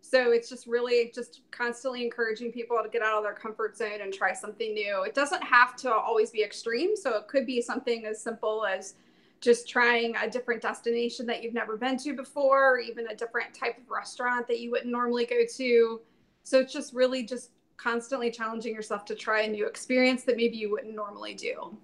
So, 0.05 0.33
it's 0.33 0.49
just 0.49 0.67
really 0.67 1.11
just 1.15 1.41
constantly 1.53 2.05
encouraging 2.05 2.53
people 2.53 2.79
to 2.83 2.89
get 2.89 3.03
out 3.03 3.19
of 3.19 3.23
their 3.23 3.35
comfort 3.35 3.77
zone 3.77 4.01
and 4.03 4.13
try 4.13 4.35
something 4.35 4.75
new. 4.75 5.05
It 5.05 5.15
doesn't 5.15 5.43
have 5.43 5.77
to 5.77 5.93
always 5.93 6.31
be 6.31 6.43
extreme. 6.43 6.97
So, 6.97 7.17
it 7.17 7.29
could 7.29 7.47
be 7.47 7.63
something 7.63 8.05
as 8.05 8.21
simple 8.21 8.67
as 8.67 8.95
just 9.41 9.69
trying 9.69 10.15
a 10.17 10.29
different 10.29 10.61
destination 10.61 11.25
that 11.27 11.43
you've 11.43 11.55
never 11.55 11.77
been 11.77 11.97
to 11.99 12.15
before, 12.15 12.75
or 12.75 12.79
even 12.79 13.07
a 13.09 13.15
different 13.15 13.55
type 13.55 13.79
of 13.79 13.89
restaurant 13.91 14.47
that 14.49 14.61
you 14.61 14.71
wouldn't 14.71 14.91
normally 14.91 15.25
go 15.25 15.41
to. 15.57 16.01
So, 16.43 16.59
it's 16.59 16.73
just 16.73 16.93
really 16.93 17.23
just 17.25 17.53
constantly 17.77 18.31
challenging 18.31 18.75
yourself 18.75 19.05
to 19.07 19.15
try 19.15 19.43
a 19.43 19.49
new 19.49 19.67
experience 19.67 20.25
that 20.25 20.37
maybe 20.37 20.57
you 20.57 20.71
wouldn't 20.71 20.95
normally 20.95 21.35
do. 21.35 21.77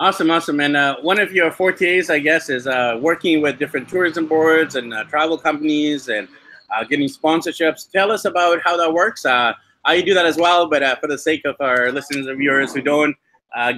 Awesome, 0.00 0.30
awesome. 0.30 0.60
And 0.60 0.78
uh, 0.78 0.96
one 1.02 1.20
of 1.20 1.30
your 1.30 1.50
fortes, 1.50 2.08
I 2.08 2.20
guess, 2.20 2.48
is 2.48 2.66
uh, 2.66 2.98
working 3.02 3.42
with 3.42 3.58
different 3.58 3.86
tourism 3.86 4.26
boards 4.26 4.74
and 4.76 4.94
uh, 4.94 5.04
travel 5.04 5.36
companies 5.36 6.08
and 6.08 6.26
uh, 6.74 6.84
getting 6.84 7.06
sponsorships. 7.06 7.90
Tell 7.90 8.10
us 8.10 8.24
about 8.24 8.62
how 8.64 8.78
that 8.78 8.90
works. 8.90 9.26
Uh, 9.26 9.52
I 9.84 10.00
do 10.00 10.14
that 10.14 10.24
as 10.24 10.38
well, 10.38 10.70
but 10.70 10.82
uh, 10.82 10.96
for 10.96 11.06
the 11.06 11.18
sake 11.18 11.44
of 11.44 11.54
our 11.60 11.92
listeners 11.92 12.26
and 12.26 12.38
viewers 12.38 12.72
who 12.72 12.80
don't 12.80 13.14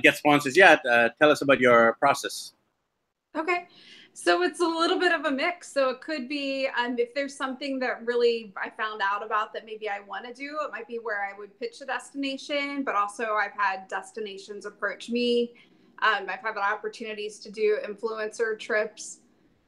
get 0.01 0.17
sponsors 0.17 0.57
yet, 0.57 0.81
tell 1.19 1.33
us 1.33 1.43
about 1.43 1.59
your 1.59 1.95
process. 1.95 2.53
Okay. 3.37 3.67
So 4.15 4.43
it's 4.43 4.61
a 4.61 4.67
little 4.67 5.01
bit 5.01 5.13
of 5.13 5.25
a 5.25 5.31
mix. 5.31 5.73
So 5.73 5.89
it 5.89 6.03
could 6.03 6.29
be 6.29 6.69
um, 6.79 6.97
if 6.99 7.15
there's 7.15 7.35
something 7.37 7.79
that 7.81 8.05
really 8.05 8.53
I 8.63 8.71
found 8.71 9.01
out 9.03 9.25
about 9.25 9.53
that 9.55 9.65
maybe 9.65 9.89
I 9.89 10.01
want 10.07 10.27
to 10.27 10.35
do, 10.35 10.59
it 10.63 10.71
might 10.71 10.87
be 10.87 10.99
where 11.03 11.23
I 11.23 11.37
would 11.37 11.59
pitch 11.59 11.81
a 11.81 11.87
destination, 11.87 12.85
but 12.85 12.95
also 12.95 13.33
I've 13.33 13.57
had 13.57 13.89
destinations 13.89 14.67
approach 14.67 15.09
me. 15.09 15.55
Um, 16.03 16.27
I've 16.29 16.41
had 16.41 16.57
opportunities 16.57 17.39
to 17.41 17.51
do 17.51 17.79
influencer 17.87 18.59
trips. 18.59 19.21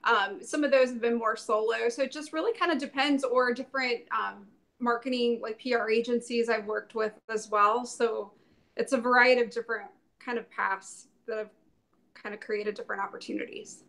Um, 0.03 0.41
some 0.43 0.65
of 0.65 0.71
those 0.71 0.91
have 0.91 1.01
been 1.01 1.17
more 1.17 1.37
solo. 1.37 1.89
So 1.89 2.03
it 2.03 2.13
just 2.13 2.33
really 2.33 2.53
kind 2.59 2.73
of 2.73 2.79
depends, 2.79 3.25
or 3.25 3.55
different 3.55 4.01
um, 4.11 4.47
marketing, 4.81 5.41
like 5.41 5.61
PR 5.63 5.89
agencies 5.89 6.49
I've 6.49 6.67
worked 6.67 6.95
with 6.95 7.13
as 7.33 7.49
well. 7.49 7.87
So 7.87 8.33
it's 8.77 8.93
a 8.93 8.99
variety 8.99 9.41
of 9.41 9.51
different 9.51 9.89
kind 10.19 10.39
of 10.39 10.51
paths 10.51 11.09
that 11.27 11.39
have 11.39 11.51
kind 12.15 12.35
of 12.35 12.41
created 12.41 12.75
different 12.75 13.01
opportunities. 13.01 13.85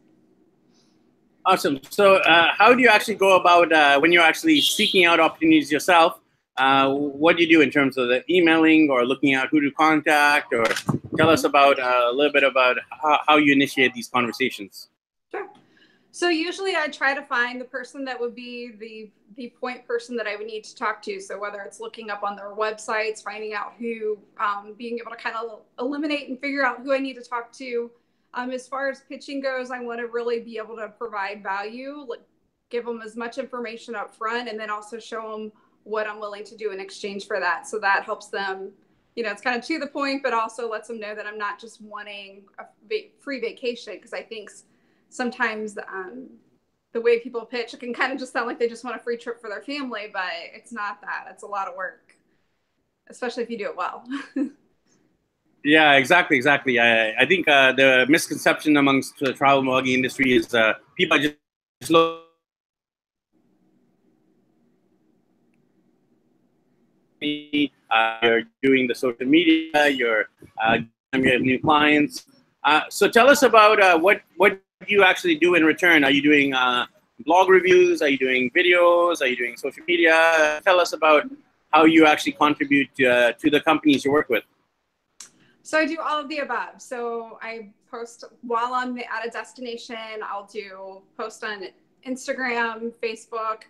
Awesome. 1.46 1.80
So, 1.90 2.16
uh, 2.16 2.54
how 2.58 2.74
do 2.74 2.82
you 2.82 2.90
actually 2.90 3.16
go 3.16 3.40
about 3.40 3.72
uh, 3.72 4.00
when 4.00 4.12
you're 4.12 4.24
actually 4.24 4.62
seeking 4.62 5.06
out 5.06 5.20
opportunities 5.20 5.72
yourself? 5.72 6.20
Uh, 6.58 6.92
what 6.94 7.38
do 7.38 7.44
you 7.44 7.50
do 7.50 7.62
in 7.62 7.70
terms 7.70 7.98
of 7.98 8.08
the 8.08 8.24
emailing 8.32 8.90
or 8.90 9.06
looking 9.06 9.34
at 9.34 9.50
who 9.50 9.62
to 9.62 9.70
contact, 9.72 10.54
or 10.54 10.66
tell 11.16 11.30
us 11.30 11.44
about 11.44 11.80
uh, 11.80 12.10
a 12.12 12.14
little 12.14 12.32
bit 12.32 12.44
about 12.44 12.78
how, 12.90 13.20
how 13.28 13.38
you 13.38 13.54
initiate 13.54 13.94
these 13.94 14.08
conversations. 14.08 14.90
Sure. 15.32 15.48
So 16.12 16.30
usually 16.30 16.76
I 16.78 16.88
try 16.88 17.14
to 17.14 17.22
find 17.22 17.60
the 17.60 17.66
person 17.66 18.06
that 18.06 18.20
would 18.20 18.36
be 18.36 18.72
the 18.80 19.12
the 19.36 19.54
point 19.60 19.86
person 19.86 20.16
that 20.16 20.28
I 20.28 20.38
would 20.38 20.48
need 20.48 20.64
to 20.64 20.76
talk 20.76 21.02
to. 21.04 21.20
So 21.20 21.38
whether 21.38 21.62
it's 21.62 21.82
looking 21.82 22.10
up 22.10 22.24
on 22.24 22.38
their 22.38 22.56
websites, 22.56 23.22
finding 23.22 23.54
out 23.54 23.74
who, 23.78 24.18
um, 24.40 24.76
being 24.78 24.98
able 24.98 25.12
to 25.12 25.18
kind 25.18 25.36
of 25.36 25.64
eliminate 25.78 26.30
and 26.30 26.40
figure 26.40 26.66
out 26.66 26.82
who 26.82 26.94
I 26.94 27.00
need 27.00 27.16
to 27.16 27.22
talk 27.22 27.52
to. 27.54 27.92
Um, 28.34 28.52
as 28.52 28.66
far 28.66 28.90
as 28.90 29.02
pitching 29.02 29.42
goes, 29.42 29.72
I 29.72 29.82
want 29.82 30.00
to 30.00 30.08
really 30.08 30.40
be 30.40 30.58
able 30.58 30.78
to 30.78 30.88
provide 30.88 31.44
value, 31.44 32.06
like 32.08 32.22
give 32.70 32.86
them 32.86 33.02
as 33.02 33.18
much 33.18 33.38
information 33.38 33.94
up 33.94 34.16
front, 34.16 34.48
and 34.48 34.58
then 34.58 34.70
also 34.70 35.00
show 35.00 35.32
them 35.32 35.52
what 35.84 36.08
I'm 36.08 36.20
willing 36.20 36.46
to 36.46 36.56
do 36.56 36.72
in 36.72 36.80
exchange 36.80 37.28
for 37.28 37.40
that. 37.40 37.68
So 37.68 37.78
that 37.80 38.04
helps 38.04 38.28
them 38.28 38.72
you 39.16 39.24
know, 39.24 39.32
it's 39.32 39.42
kind 39.42 39.58
of 39.58 39.66
to 39.66 39.80
the 39.80 39.88
point, 39.88 40.22
but 40.24 40.34
also 40.34 40.70
lets 40.70 40.90
them 40.90 41.00
know 41.00 41.16
that 41.16 41.26
I'm 41.26 41.38
not 41.38 41.60
just 41.60 41.82
wanting 41.82 42.44
a 42.60 42.66
free 43.20 43.40
vacation 43.40 43.94
because 43.94 44.14
I 44.14 44.22
think 44.22 44.52
sometimes 45.10 45.78
um, 45.88 46.28
the 46.92 47.00
way 47.00 47.20
people 47.20 47.46
pitch 47.46 47.74
it 47.74 47.80
can 47.80 47.94
kind 47.94 48.12
of 48.12 48.20
just 48.20 48.34
sound 48.34 48.48
like 48.48 48.60
they 48.60 48.68
just 48.68 48.84
want 48.84 48.96
a 48.96 49.00
free 49.00 49.18
trip 49.18 49.40
for 49.40 49.50
their 49.50 49.62
family, 49.62 50.10
but 50.12 50.32
it's 50.54 50.74
not 50.74 51.00
that. 51.02 51.28
It's 51.32 51.44
a 51.44 51.48
lot 51.48 51.68
of 51.68 51.76
work, 51.76 52.16
especially 53.10 53.44
if 53.44 53.50
you 53.50 53.58
do 53.58 53.66
it 53.66 53.76
well. 53.76 54.04
yeah, 55.64 55.94
exactly, 55.94 56.36
exactly. 56.36 56.78
I, 56.78 57.12
I 57.22 57.26
think 57.26 57.48
uh, 57.48 57.72
the 57.72 58.06
misconception 58.10 58.76
amongst 58.76 59.18
the 59.20 59.32
travel 59.32 59.64
blogging 59.64 59.94
industry 59.94 60.36
is 60.36 60.54
uh, 60.54 60.74
people 60.98 61.18
just 61.18 61.92
look 67.26 67.72
uh, 67.92 68.18
you're 68.24 68.44
doing 68.62 68.88
the 68.88 68.96
social 68.96 69.26
media, 69.26 69.88
you're 69.88 70.26
uh, 70.64 70.78
you 71.14 71.40
new 71.40 71.60
clients. 71.60 72.26
Uh, 72.64 72.82
so 72.90 73.08
tell 73.08 73.30
us 73.30 73.44
about 73.44 73.82
uh, 73.82 73.98
what 73.98 74.22
what 74.38 74.60
you 74.88 75.04
actually 75.04 75.36
do 75.36 75.56
in 75.56 75.64
return. 75.64 76.04
Are 76.04 76.12
you 76.12 76.22
doing 76.22 76.54
uh, 76.54 76.86
blog 77.26 77.50
reviews? 77.50 78.02
Are 78.02 78.10
you 78.10 78.18
doing 78.18 78.52
videos? 78.52 79.22
Are 79.22 79.28
you 79.28 79.36
doing 79.36 79.56
social 79.56 79.84
media? 79.88 80.62
Tell 80.66 80.80
us 80.80 80.94
about 80.94 81.24
how 81.72 81.86
you 81.86 82.06
actually 82.06 82.34
contribute 82.34 82.90
uh, 83.02 83.34
to 83.34 83.50
the 83.50 83.62
companies 83.62 84.06
you 84.06 84.12
work 84.12 84.30
with. 84.30 84.44
So 85.62 85.80
I 85.80 85.86
do 85.86 85.98
all 86.00 86.22
of 86.22 86.30
the 86.30 86.40
above. 86.40 86.82
So 86.82 87.40
I 87.42 87.74
post 87.90 88.24
while 88.42 88.74
I'm 88.74 88.98
at 88.98 89.26
a 89.26 89.30
destination. 89.30 90.22
I'll 90.24 90.50
do 90.52 91.02
post 91.18 91.44
on 91.44 91.58
Instagram, 92.06 92.94
Facebook 93.04 93.64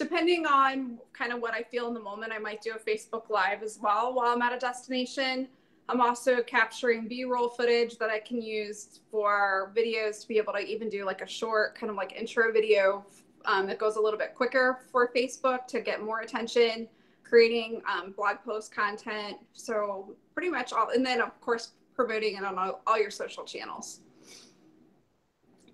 depending 0.00 0.46
on 0.46 0.98
kind 1.12 1.30
of 1.30 1.42
what 1.42 1.52
I 1.52 1.62
feel 1.62 1.86
in 1.86 1.92
the 1.92 2.00
moment, 2.00 2.32
I 2.32 2.38
might 2.38 2.62
do 2.62 2.72
a 2.72 2.78
Facebook 2.78 3.28
Live 3.28 3.62
as 3.62 3.78
well 3.82 4.14
while 4.14 4.32
I'm 4.32 4.40
at 4.40 4.54
a 4.54 4.58
destination. 4.58 5.46
I'm 5.90 6.00
also 6.00 6.42
capturing 6.42 7.06
B 7.06 7.24
roll 7.24 7.50
footage 7.50 7.98
that 7.98 8.08
I 8.08 8.18
can 8.18 8.40
use 8.40 9.00
for 9.10 9.72
videos 9.76 10.22
to 10.22 10.28
be 10.28 10.38
able 10.38 10.54
to 10.54 10.60
even 10.60 10.88
do 10.88 11.04
like 11.04 11.20
a 11.20 11.26
short 11.26 11.74
kind 11.74 11.90
of 11.90 11.96
like 11.96 12.12
intro 12.12 12.50
video 12.50 13.04
um, 13.44 13.66
that 13.66 13.78
goes 13.78 13.96
a 13.96 14.00
little 14.00 14.18
bit 14.18 14.34
quicker 14.34 14.78
for 14.90 15.12
Facebook 15.14 15.66
to 15.66 15.80
get 15.80 16.02
more 16.02 16.20
attention, 16.20 16.88
creating 17.22 17.82
um, 17.86 18.12
blog 18.12 18.36
post 18.42 18.74
content. 18.74 19.36
So, 19.52 20.16
pretty 20.32 20.48
much 20.48 20.72
all, 20.72 20.88
and 20.94 21.04
then 21.04 21.20
of 21.20 21.38
course, 21.42 21.72
promoting 21.94 22.36
it 22.36 22.44
on 22.44 22.56
all, 22.58 22.80
all 22.86 22.98
your 22.98 23.10
social 23.10 23.44
channels 23.44 24.00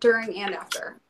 during 0.01 0.37
and 0.37 0.53
after. 0.53 1.01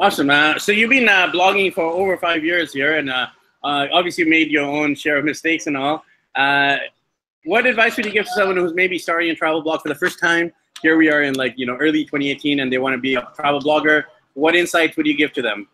Awesome. 0.00 0.30
Uh, 0.30 0.56
so 0.60 0.70
you've 0.70 0.90
been 0.90 1.08
uh, 1.08 1.28
blogging 1.32 1.74
for 1.74 1.82
over 1.82 2.16
five 2.16 2.44
years 2.44 2.72
here, 2.72 2.98
and 2.98 3.10
uh, 3.10 3.26
uh 3.64 3.88
obviously 3.92 4.24
made 4.24 4.48
your 4.48 4.64
own 4.64 4.94
share 4.94 5.16
of 5.18 5.24
mistakes 5.24 5.66
and 5.66 5.76
all. 5.76 6.04
Uh, 6.36 6.76
what 7.44 7.66
advice 7.66 7.96
would 7.96 8.06
you 8.06 8.12
give 8.12 8.24
to 8.26 8.30
someone 8.30 8.56
who's 8.56 8.74
maybe 8.74 8.96
starting 8.96 9.30
a 9.30 9.34
travel 9.34 9.60
blog 9.60 9.82
for 9.82 9.88
the 9.88 9.96
first 9.96 10.20
time? 10.20 10.52
Here 10.82 10.96
we 10.96 11.10
are 11.10 11.22
in 11.22 11.34
like 11.34 11.54
you 11.56 11.66
know 11.66 11.74
early 11.76 12.04
2018, 12.04 12.60
and 12.60 12.72
they 12.72 12.78
want 12.78 12.94
to 12.94 13.00
be 13.00 13.16
a 13.16 13.28
travel 13.34 13.60
blogger. 13.60 14.04
What 14.34 14.54
insights 14.54 14.96
would 14.96 15.06
you 15.06 15.16
give 15.16 15.32
to 15.32 15.42
them? 15.42 15.66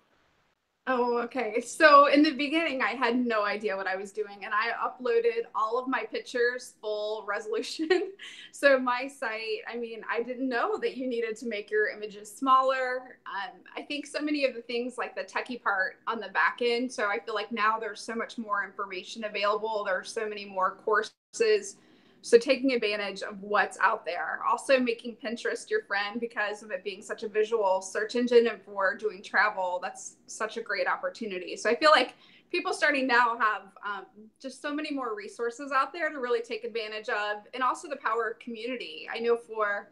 Oh, 0.87 1.17
okay. 1.23 1.63
So 1.63 2.09
in 2.09 2.23
the 2.23 2.33
beginning, 2.33 2.83
I 2.83 2.91
had 2.91 3.17
no 3.17 3.43
idea 3.43 3.75
what 3.75 3.87
I 3.87 3.97
was 3.97 4.13
doing, 4.13 4.45
and 4.45 4.53
I 4.53 4.73
uploaded 4.87 5.45
all 5.55 5.79
of 5.79 5.89
my 5.89 6.05
pictures 6.05 6.75
full 6.83 7.25
resolution. 7.27 8.13
so 8.53 8.79
my 8.79 9.09
site, 9.09 9.63
I 9.67 9.77
mean, 9.79 10.03
I 10.11 10.23
didn't 10.23 10.47
know 10.47 10.77
that 10.79 10.95
you 10.99 11.07
needed 11.07 11.37
to 11.37 11.47
make 11.47 11.71
your 11.71 11.89
images 11.89 12.31
smaller. 12.31 13.19
Um, 13.27 13.61
I 13.75 13.81
think 13.81 14.07
so 14.07 14.21
many 14.21 14.45
of 14.45 14.55
the 14.55 14.61
things, 14.61 14.99
like 14.99 15.17
the 15.17 15.23
techie 15.25 15.63
part 15.63 15.97
on 16.07 16.21
the 16.21 16.29
back 16.29 16.59
end. 16.61 16.93
So 16.93 17.09
I 17.09 17.19
feel 17.19 17.35
like 17.35 17.51
now 17.51 17.79
there's 17.79 18.03
so 18.03 18.15
much 18.15 18.37
more 18.37 18.63
information 18.63 19.25
available. 19.25 19.85
There 19.85 19.99
are 19.99 20.05
so 20.05 20.29
many 20.29 20.45
more 20.45 20.73
courses 20.85 21.77
so 22.25 22.39
taking 22.39 22.73
advantage 22.73 23.21
of 23.21 23.39
what's 23.43 23.79
out 23.81 24.07
there. 24.07 24.41
Also 24.49 24.81
making 24.81 25.15
Pinterest 25.23 25.69
your 25.69 25.83
friend 25.83 26.19
because 26.19 26.63
of 26.63 26.71
it 26.71 26.83
being 26.83 27.03
such 27.03 27.23
a 27.23 27.29
visual 27.29 27.83
search 27.83 28.17
engine 28.17 28.47
and 28.47 28.63
for 28.63 28.97
doing 28.97 29.23
travel, 29.23 29.79
that's 29.83 30.17
such 30.27 30.57
a 30.57 30.63
great 30.63 30.87
opportunity. 30.87 31.55
So 31.55 31.69
I 31.69 31.75
feel 31.75 31.91
like 31.91 32.15
people 32.51 32.73
starting 32.73 33.07
now 33.07 33.37
have 33.39 33.63
um, 33.87 34.07
just 34.41 34.63
so 34.63 34.75
many 34.75 34.91
more 34.91 35.15
resources 35.15 35.71
out 35.71 35.93
there 35.93 36.09
to 36.09 36.19
really 36.19 36.41
take 36.41 36.65
advantage 36.65 37.11
of 37.11 37.43
and 37.53 37.63
also 37.63 37.91
the 37.91 37.97
power 37.97 38.31
of 38.31 38.39
community. 38.39 39.07
I 39.15 39.19
know 39.19 39.37
for 39.37 39.91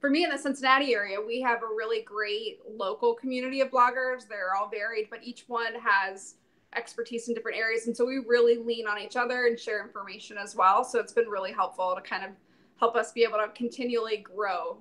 for 0.00 0.08
me 0.08 0.22
in 0.22 0.30
the 0.30 0.38
Cincinnati 0.38 0.94
area, 0.94 1.20
we 1.20 1.40
have 1.40 1.64
a 1.64 1.66
really 1.66 2.02
great 2.02 2.60
local 2.68 3.14
community 3.14 3.60
of 3.60 3.72
bloggers. 3.72 4.28
They're 4.28 4.54
all 4.54 4.68
varied, 4.68 5.08
but 5.10 5.24
each 5.24 5.46
one 5.48 5.74
has 5.84 6.36
expertise 6.76 7.28
in 7.28 7.34
different 7.34 7.58
areas. 7.58 7.86
And 7.86 7.96
so 7.96 8.04
we 8.04 8.18
really 8.26 8.56
lean 8.56 8.86
on 8.86 8.98
each 8.98 9.16
other 9.16 9.46
and 9.46 9.58
share 9.58 9.84
information 9.84 10.38
as 10.38 10.54
well. 10.54 10.84
So 10.84 10.98
it's 10.98 11.12
been 11.12 11.28
really 11.28 11.52
helpful 11.52 11.94
to 11.94 12.02
kind 12.02 12.24
of 12.24 12.30
help 12.78 12.96
us 12.96 13.12
be 13.12 13.22
able 13.22 13.38
to 13.38 13.48
continually 13.54 14.18
grow. 14.18 14.78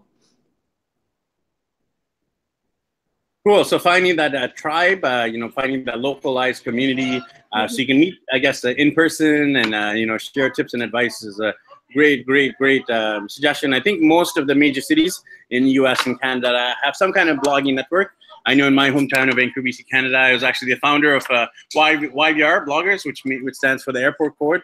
Cool. 3.46 3.64
So 3.64 3.80
finding 3.80 4.16
that 4.18 4.36
uh, 4.36 4.50
tribe, 4.50 5.04
uh, 5.04 5.28
you 5.30 5.40
know, 5.40 5.50
finding 5.50 5.84
that 5.86 6.00
localized 6.00 6.64
community, 6.64 7.20
uh, 7.52 7.68
so 7.68 7.78
you 7.78 7.88
can 7.88 8.00
meet, 8.00 8.14
I 8.32 8.38
guess, 8.38 8.64
uh, 8.64 8.70
in 8.70 8.94
person 8.94 9.56
and 9.56 9.74
uh, 9.74 9.94
you 9.96 10.06
know 10.06 10.20
share 10.20 10.52
tips 10.52 10.76
and 10.76 10.84
advice 10.84 11.24
is 11.24 11.40
a 11.40 11.52
great, 11.92 12.24
great, 12.26 12.56
great 12.58 12.88
um, 12.92 13.28
suggestion. 13.28 13.74
I 13.74 13.82
think 13.82 14.00
most 14.00 14.38
of 14.38 14.46
the 14.46 14.54
major 14.54 14.80
cities 14.80 15.24
in 15.50 15.66
U.S. 15.68 16.06
and 16.06 16.22
Canada 16.22 16.76
have 16.84 16.96
some 16.96 17.12
kind 17.12 17.30
of 17.30 17.38
blogging 17.40 17.74
network. 17.74 18.14
I 18.46 18.54
know 18.54 18.68
in 18.68 18.76
my 18.76 18.90
hometown 18.90 19.30
of 19.30 19.36
Vancouver, 19.36 19.68
BC, 19.68 19.88
Canada, 19.90 20.18
I 20.18 20.34
was 20.34 20.44
actually 20.44 20.74
the 20.74 20.80
founder 20.80 21.16
of 21.16 21.26
uh, 21.30 21.48
YVR 21.76 22.66
Bloggers, 22.66 23.06
which 23.06 23.22
which 23.26 23.56
stands 23.56 23.84
for 23.84 23.92
the 23.92 24.02
Airport 24.02 24.38
Code, 24.40 24.62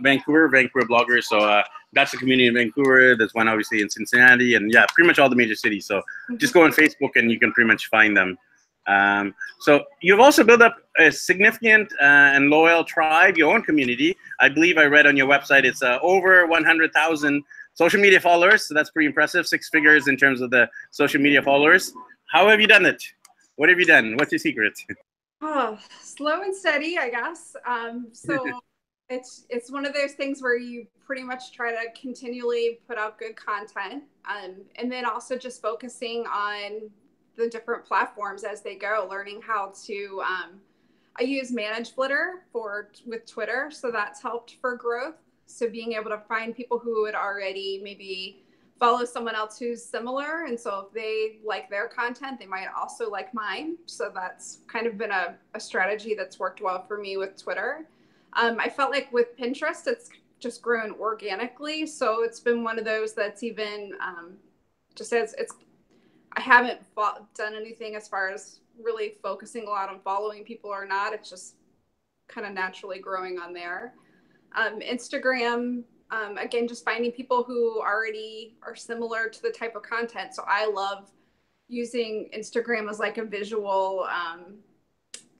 Vancouver, 0.00 0.48
Vancouver 0.48 0.86
Bloggers. 0.86 1.24
So 1.24 1.38
uh, 1.38 1.62
that's 1.92 2.12
the 2.12 2.18
community 2.18 2.46
in 2.46 2.54
Vancouver. 2.54 3.16
There's 3.16 3.34
one 3.34 3.48
obviously 3.48 3.80
in 3.80 3.90
Cincinnati, 3.90 4.54
and 4.54 4.72
yeah, 4.72 4.86
pretty 4.94 5.08
much 5.08 5.18
all 5.18 5.28
the 5.28 5.36
major 5.36 5.54
cities. 5.54 5.86
So 5.86 6.02
just 6.36 6.54
go 6.54 6.64
on 6.64 6.72
Facebook 6.72 7.10
and 7.16 7.30
you 7.30 7.38
can 7.38 7.52
pretty 7.52 7.68
much 7.68 7.88
find 7.88 8.16
them. 8.16 8.38
Um, 8.86 9.34
so 9.60 9.84
you've 10.00 10.20
also 10.20 10.42
built 10.42 10.62
up 10.62 10.76
a 10.98 11.12
significant 11.12 11.92
uh, 12.00 12.32
and 12.34 12.48
loyal 12.48 12.84
tribe, 12.84 13.36
your 13.36 13.54
own 13.54 13.62
community. 13.62 14.16
I 14.40 14.48
believe 14.48 14.78
I 14.78 14.84
read 14.84 15.06
on 15.06 15.16
your 15.16 15.28
website 15.28 15.64
it's 15.64 15.82
uh, 15.82 15.98
over 16.00 16.46
100,000 16.46 17.44
social 17.74 18.00
media 18.00 18.18
followers. 18.18 18.66
So 18.66 18.74
that's 18.74 18.90
pretty 18.90 19.06
impressive, 19.06 19.46
six 19.46 19.68
figures 19.68 20.08
in 20.08 20.16
terms 20.16 20.40
of 20.40 20.50
the 20.50 20.68
social 20.90 21.20
media 21.20 21.42
followers. 21.42 21.92
How 22.28 22.46
have 22.48 22.60
you 22.60 22.66
done 22.66 22.84
it? 22.84 23.02
What 23.56 23.70
have 23.70 23.80
you 23.80 23.86
done? 23.86 24.14
What's 24.16 24.32
your 24.32 24.38
secret? 24.38 24.78
Oh, 25.40 25.78
slow 26.00 26.42
and 26.42 26.54
steady, 26.54 26.98
I 26.98 27.08
guess. 27.08 27.56
Um, 27.66 28.08
so 28.12 28.60
it's 29.08 29.46
it's 29.48 29.70
one 29.70 29.86
of 29.86 29.94
those 29.94 30.12
things 30.12 30.42
where 30.42 30.56
you 30.56 30.86
pretty 31.04 31.22
much 31.22 31.52
try 31.52 31.70
to 31.72 31.90
continually 31.98 32.80
put 32.86 32.98
out 32.98 33.18
good 33.18 33.34
content, 33.34 34.04
um, 34.28 34.56
and 34.76 34.92
then 34.92 35.06
also 35.06 35.38
just 35.38 35.62
focusing 35.62 36.26
on 36.26 36.90
the 37.36 37.48
different 37.48 37.86
platforms 37.86 38.44
as 38.44 38.60
they 38.60 38.74
go, 38.74 39.08
learning 39.10 39.40
how 39.40 39.72
to. 39.86 40.22
Um, 40.26 40.60
I 41.18 41.22
use 41.22 41.50
ManageFlitter 41.50 42.42
for 42.52 42.90
with 43.06 43.24
Twitter, 43.26 43.70
so 43.72 43.90
that's 43.90 44.20
helped 44.20 44.56
for 44.60 44.76
growth. 44.76 45.16
So 45.46 45.70
being 45.70 45.94
able 45.94 46.10
to 46.10 46.20
find 46.28 46.54
people 46.54 46.78
who 46.78 47.06
had 47.06 47.14
already 47.14 47.80
maybe 47.82 48.44
follow 48.78 49.04
someone 49.04 49.34
else 49.34 49.58
who's 49.58 49.84
similar. 49.84 50.44
And 50.46 50.58
so 50.58 50.86
if 50.86 50.94
they 50.94 51.38
like 51.44 51.68
their 51.68 51.88
content, 51.88 52.38
they 52.38 52.46
might 52.46 52.68
also 52.78 53.10
like 53.10 53.34
mine. 53.34 53.76
So 53.86 54.10
that's 54.14 54.58
kind 54.66 54.86
of 54.86 54.96
been 54.96 55.10
a, 55.10 55.36
a 55.54 55.60
strategy 55.60 56.14
that's 56.14 56.38
worked 56.38 56.60
well 56.60 56.84
for 56.86 56.98
me 56.98 57.16
with 57.16 57.40
Twitter. 57.42 57.88
Um, 58.34 58.58
I 58.60 58.68
felt 58.68 58.90
like 58.90 59.12
with 59.12 59.36
Pinterest, 59.36 59.86
it's 59.86 60.10
just 60.38 60.62
grown 60.62 60.92
organically. 60.92 61.86
So 61.86 62.22
it's 62.22 62.40
been 62.40 62.62
one 62.62 62.78
of 62.78 62.84
those 62.84 63.14
that's 63.14 63.42
even 63.42 63.92
um, 64.00 64.34
just 64.94 65.12
as 65.12 65.34
it's, 65.34 65.54
I 66.32 66.40
haven't 66.40 66.80
done 67.34 67.54
anything 67.56 67.96
as 67.96 68.06
far 68.06 68.28
as 68.28 68.60
really 68.80 69.14
focusing 69.22 69.66
a 69.66 69.70
lot 69.70 69.88
on 69.88 69.98
following 70.04 70.44
people 70.44 70.70
or 70.70 70.86
not. 70.86 71.12
It's 71.12 71.28
just 71.28 71.56
kind 72.28 72.46
of 72.46 72.52
naturally 72.52 73.00
growing 73.00 73.38
on 73.38 73.52
there. 73.52 73.94
Um, 74.54 74.80
Instagram 74.80 75.82
um, 76.10 76.38
again, 76.38 76.66
just 76.66 76.84
finding 76.84 77.12
people 77.12 77.42
who 77.42 77.80
already 77.80 78.56
are 78.62 78.74
similar 78.74 79.28
to 79.28 79.42
the 79.42 79.50
type 79.50 79.76
of 79.76 79.82
content. 79.82 80.34
So 80.34 80.42
I 80.46 80.66
love 80.66 81.10
using 81.68 82.30
Instagram 82.36 82.88
as 82.88 82.98
like 82.98 83.18
a 83.18 83.24
visual 83.24 84.06
um, 84.10 84.58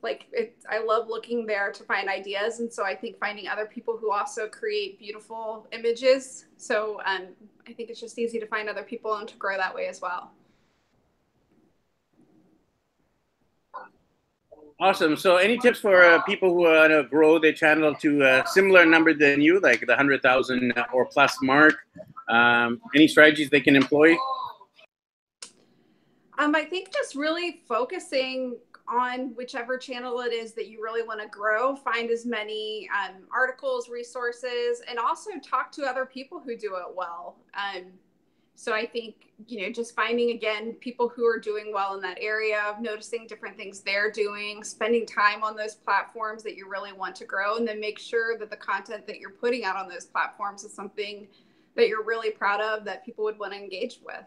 like 0.03 0.27
it, 0.33 0.57
I 0.71 0.79
love 0.79 1.09
looking 1.09 1.47
there 1.47 1.73
to 1.73 1.83
find 1.83 2.09
ideas, 2.09 2.61
and 2.61 2.73
so 2.73 2.85
I 2.85 2.95
think 2.95 3.19
finding 3.19 3.49
other 3.49 3.67
people 3.67 3.97
who 3.97 4.13
also 4.13 4.47
create 4.49 4.99
beautiful 4.99 5.67
images. 5.73 6.47
So 6.57 7.01
um, 7.05 7.29
I 7.67 7.73
think 7.73 7.91
it's 7.91 8.01
just 8.01 8.19
easy 8.19 8.39
to 8.39 8.47
find 8.47 8.69
other 8.69 8.85
people 8.85 9.15
and 9.17 9.29
to 9.29 9.37
grow 9.37 9.57
that 9.57 9.75
way 9.75 9.89
as 9.89 10.01
well. 10.01 10.31
Awesome. 14.81 15.17
So, 15.17 15.37
any 15.37 15.59
tips 15.59 15.81
for 15.81 16.05
uh, 16.05 16.23
people 16.23 16.55
who 16.55 16.61
want 16.63 16.93
to 16.93 17.03
grow 17.03 17.41
their 17.41 17.53
channel 17.53 17.95
to 17.97 18.23
a 18.23 18.47
similar 18.47 18.87
number 18.87 19.13
than 19.13 19.41
you, 19.41 19.59
like 19.59 19.85
the 19.85 19.97
hundred 19.97 20.23
thousand 20.23 20.73
or 20.93 21.05
plus 21.07 21.37
mark? 21.43 21.75
Um, 22.29 22.81
any 22.95 23.09
strategies 23.09 23.51
they 23.51 23.61
can 23.61 23.75
employ? 23.75 24.17
Um, 26.39 26.55
I 26.55 26.63
think 26.63 26.93
just 26.93 27.17
really 27.17 27.63
focusing 27.67 28.57
on 28.89 29.35
whichever 29.35 29.77
channel 29.77 30.21
it 30.21 30.33
is 30.33 30.53
that 30.53 30.69
you 30.69 30.81
really 30.83 31.03
want 31.03 31.21
to 31.21 31.27
grow, 31.27 31.75
find 31.75 32.11
as 32.11 32.25
many 32.25 32.89
um, 32.97 33.17
articles, 33.33 33.89
resources, 33.89 34.81
and 34.89 34.99
also 34.99 35.31
talk 35.45 35.73
to 35.73 35.83
other 35.83 36.07
people 36.07 36.41
who 36.41 36.57
do 36.57 36.77
it 36.77 36.95
well. 36.95 37.37
Um, 37.55 37.87
so 38.59 38.73
I 38.73 38.85
think, 38.85 39.31
you 39.47 39.63
know, 39.63 39.73
just 39.73 39.95
finding 39.95 40.31
again 40.31 40.73
people 40.81 41.09
who 41.09 41.25
are 41.25 41.39
doing 41.39 41.71
well 41.73 41.95
in 41.95 42.01
that 42.01 42.19
area, 42.21 42.75
noticing 42.81 43.25
different 43.29 43.57
things 43.57 43.83
they're 43.83 44.11
doing, 44.11 44.65
spending 44.65 45.07
time 45.07 45.45
on 45.45 45.55
those 45.55 45.77
platforms 45.77 46.43
that 46.43 46.57
you 46.57 46.69
really 46.69 46.93
want 46.93 47.15
to 47.17 47.25
grow, 47.25 47.57
and 47.57 47.69
then 47.69 47.79
make 47.79 48.01
sure 48.01 48.37
that 48.37 48.51
the 48.51 48.57
content 48.57 49.07
that 49.07 49.21
you're 49.21 49.31
putting 49.31 49.65
out 49.65 49.77
on 49.77 49.89
those 49.89 50.07
platforms 50.07 50.65
is 50.65 50.75
something 50.75 51.29
that 51.77 51.87
you're 51.87 52.03
really 52.03 52.33
proud 52.33 52.61
of 52.61 52.85
that 52.85 53.05
people 53.05 53.23
would 53.23 53.39
want 53.39 53.53
to 53.53 53.59
engage 53.61 54.01
with. 54.05 54.25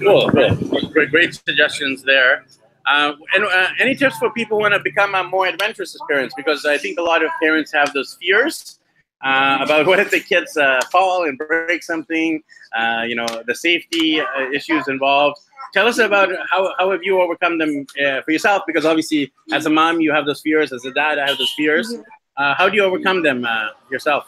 Cool, 0.00 0.28
cool. 0.32 0.90
Great, 0.90 1.10
great 1.12 1.32
suggestions 1.32 2.02
there. 2.02 2.44
Uh, 2.86 3.12
and 3.34 3.44
uh, 3.44 3.68
any 3.78 3.94
tips 3.94 4.16
for 4.18 4.32
people 4.32 4.58
who 4.58 4.62
want 4.62 4.74
to 4.74 4.80
become 4.80 5.14
a 5.14 5.22
more 5.22 5.46
adventurous 5.46 5.96
parents? 6.10 6.34
Because 6.36 6.66
I 6.66 6.76
think 6.76 6.98
a 6.98 7.02
lot 7.02 7.24
of 7.24 7.30
parents 7.40 7.72
have 7.72 7.92
those 7.92 8.18
fears 8.20 8.80
uh, 9.24 9.58
about 9.62 9.86
what 9.90 9.98
if 9.98 10.10
the 10.10 10.20
kids 10.20 10.56
uh, 10.56 10.80
fall 10.90 11.24
and 11.24 11.38
break 11.38 11.82
something, 11.82 12.42
uh, 12.76 13.04
you 13.06 13.14
know, 13.14 13.26
the 13.46 13.54
safety 13.54 14.20
uh, 14.20 14.24
issues 14.52 14.88
involved. 14.88 15.38
Tell 15.74 15.86
us 15.86 15.98
about 15.98 16.30
how, 16.50 16.72
how 16.78 16.90
have 16.90 17.02
you 17.02 17.20
overcome 17.20 17.58
them 17.58 17.86
for 18.24 18.30
yourself? 18.30 18.62
Because 18.66 18.86
obviously, 18.86 19.32
as 19.52 19.66
a 19.66 19.70
mom, 19.70 20.00
you 20.00 20.12
have 20.12 20.24
those 20.24 20.40
fears. 20.40 20.72
As 20.72 20.84
a 20.84 20.92
dad, 20.92 21.18
I 21.18 21.28
have 21.28 21.38
those 21.38 21.52
fears. 21.56 21.92
Mm-hmm. 21.92 22.52
how 22.56 22.68
do 22.68 22.76
you 22.76 22.84
overcome 22.84 23.22
them 23.22 23.46
yourself? 23.90 24.26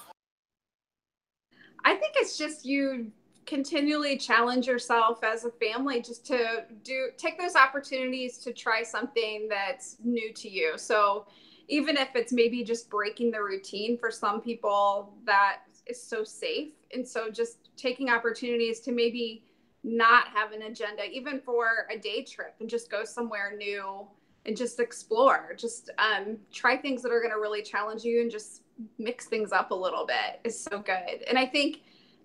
I 1.85 1.95
think 1.95 2.15
it's 2.17 2.37
just 2.37 2.67
you 2.67 3.13
continually 3.49 4.19
challenge 4.19 4.67
yourself 4.67 5.25
as 5.25 5.47
a 5.47 5.51
family 5.53 6.03
just 6.03 6.27
to 6.27 6.65
do 6.85 7.09
take 7.17 7.39
those 7.39 7.57
opportunities 7.57 8.37
to 8.37 8.53
try 8.53 8.83
something 8.83 9.49
that's 9.49 9.97
new 10.05 10.31
to 10.35 10.51
you 10.51 10.77
so 10.77 11.25
even 11.69 11.97
if 11.97 12.09
it's 12.15 12.33
maybe 12.33 12.65
just 12.65 12.89
breaking 12.91 13.31
the 13.31 13.43
routine 13.43 13.99
for 13.99 14.11
some 14.11 14.41
people 14.41 15.15
that 15.25 15.61
is 15.87 16.03
so 16.03 16.25
safe. 16.25 16.73
And 16.93 17.07
so 17.07 17.31
just 17.31 17.71
taking 17.77 18.11
opportunities 18.11 18.81
to 18.81 18.93
maybe 18.93 19.45
not 19.85 20.29
have 20.29 20.53
an 20.53 20.63
agenda 20.63 21.05
even 21.05 21.41
for 21.41 21.87
a 21.95 21.99
day 21.99 22.23
trip 22.25 22.55
and 22.61 22.69
just 22.69 22.91
go 22.91 23.05
somewhere 23.05 23.55
new 23.57 24.07
and 24.47 24.57
just 24.57 24.81
explore. 24.81 25.55
Just 25.57 25.91
um, 25.99 26.39
try 26.53 26.77
things 26.77 27.03
that 27.03 27.13
are 27.13 27.21
going 27.21 27.33
to 27.33 27.41
really 27.41 27.63
challenge 27.63 28.03
you 28.03 28.23
and 28.23 28.31
just 28.31 28.63
mix 28.99 29.27
things 29.27 29.53
up 29.53 29.71
a 29.71 29.75
little 29.75 30.07
bit. 30.07 30.41
Is 30.45 30.59
so 30.59 30.79
good. 30.79 31.23
And 31.29 31.39
i 31.39 31.47
think 31.47 31.81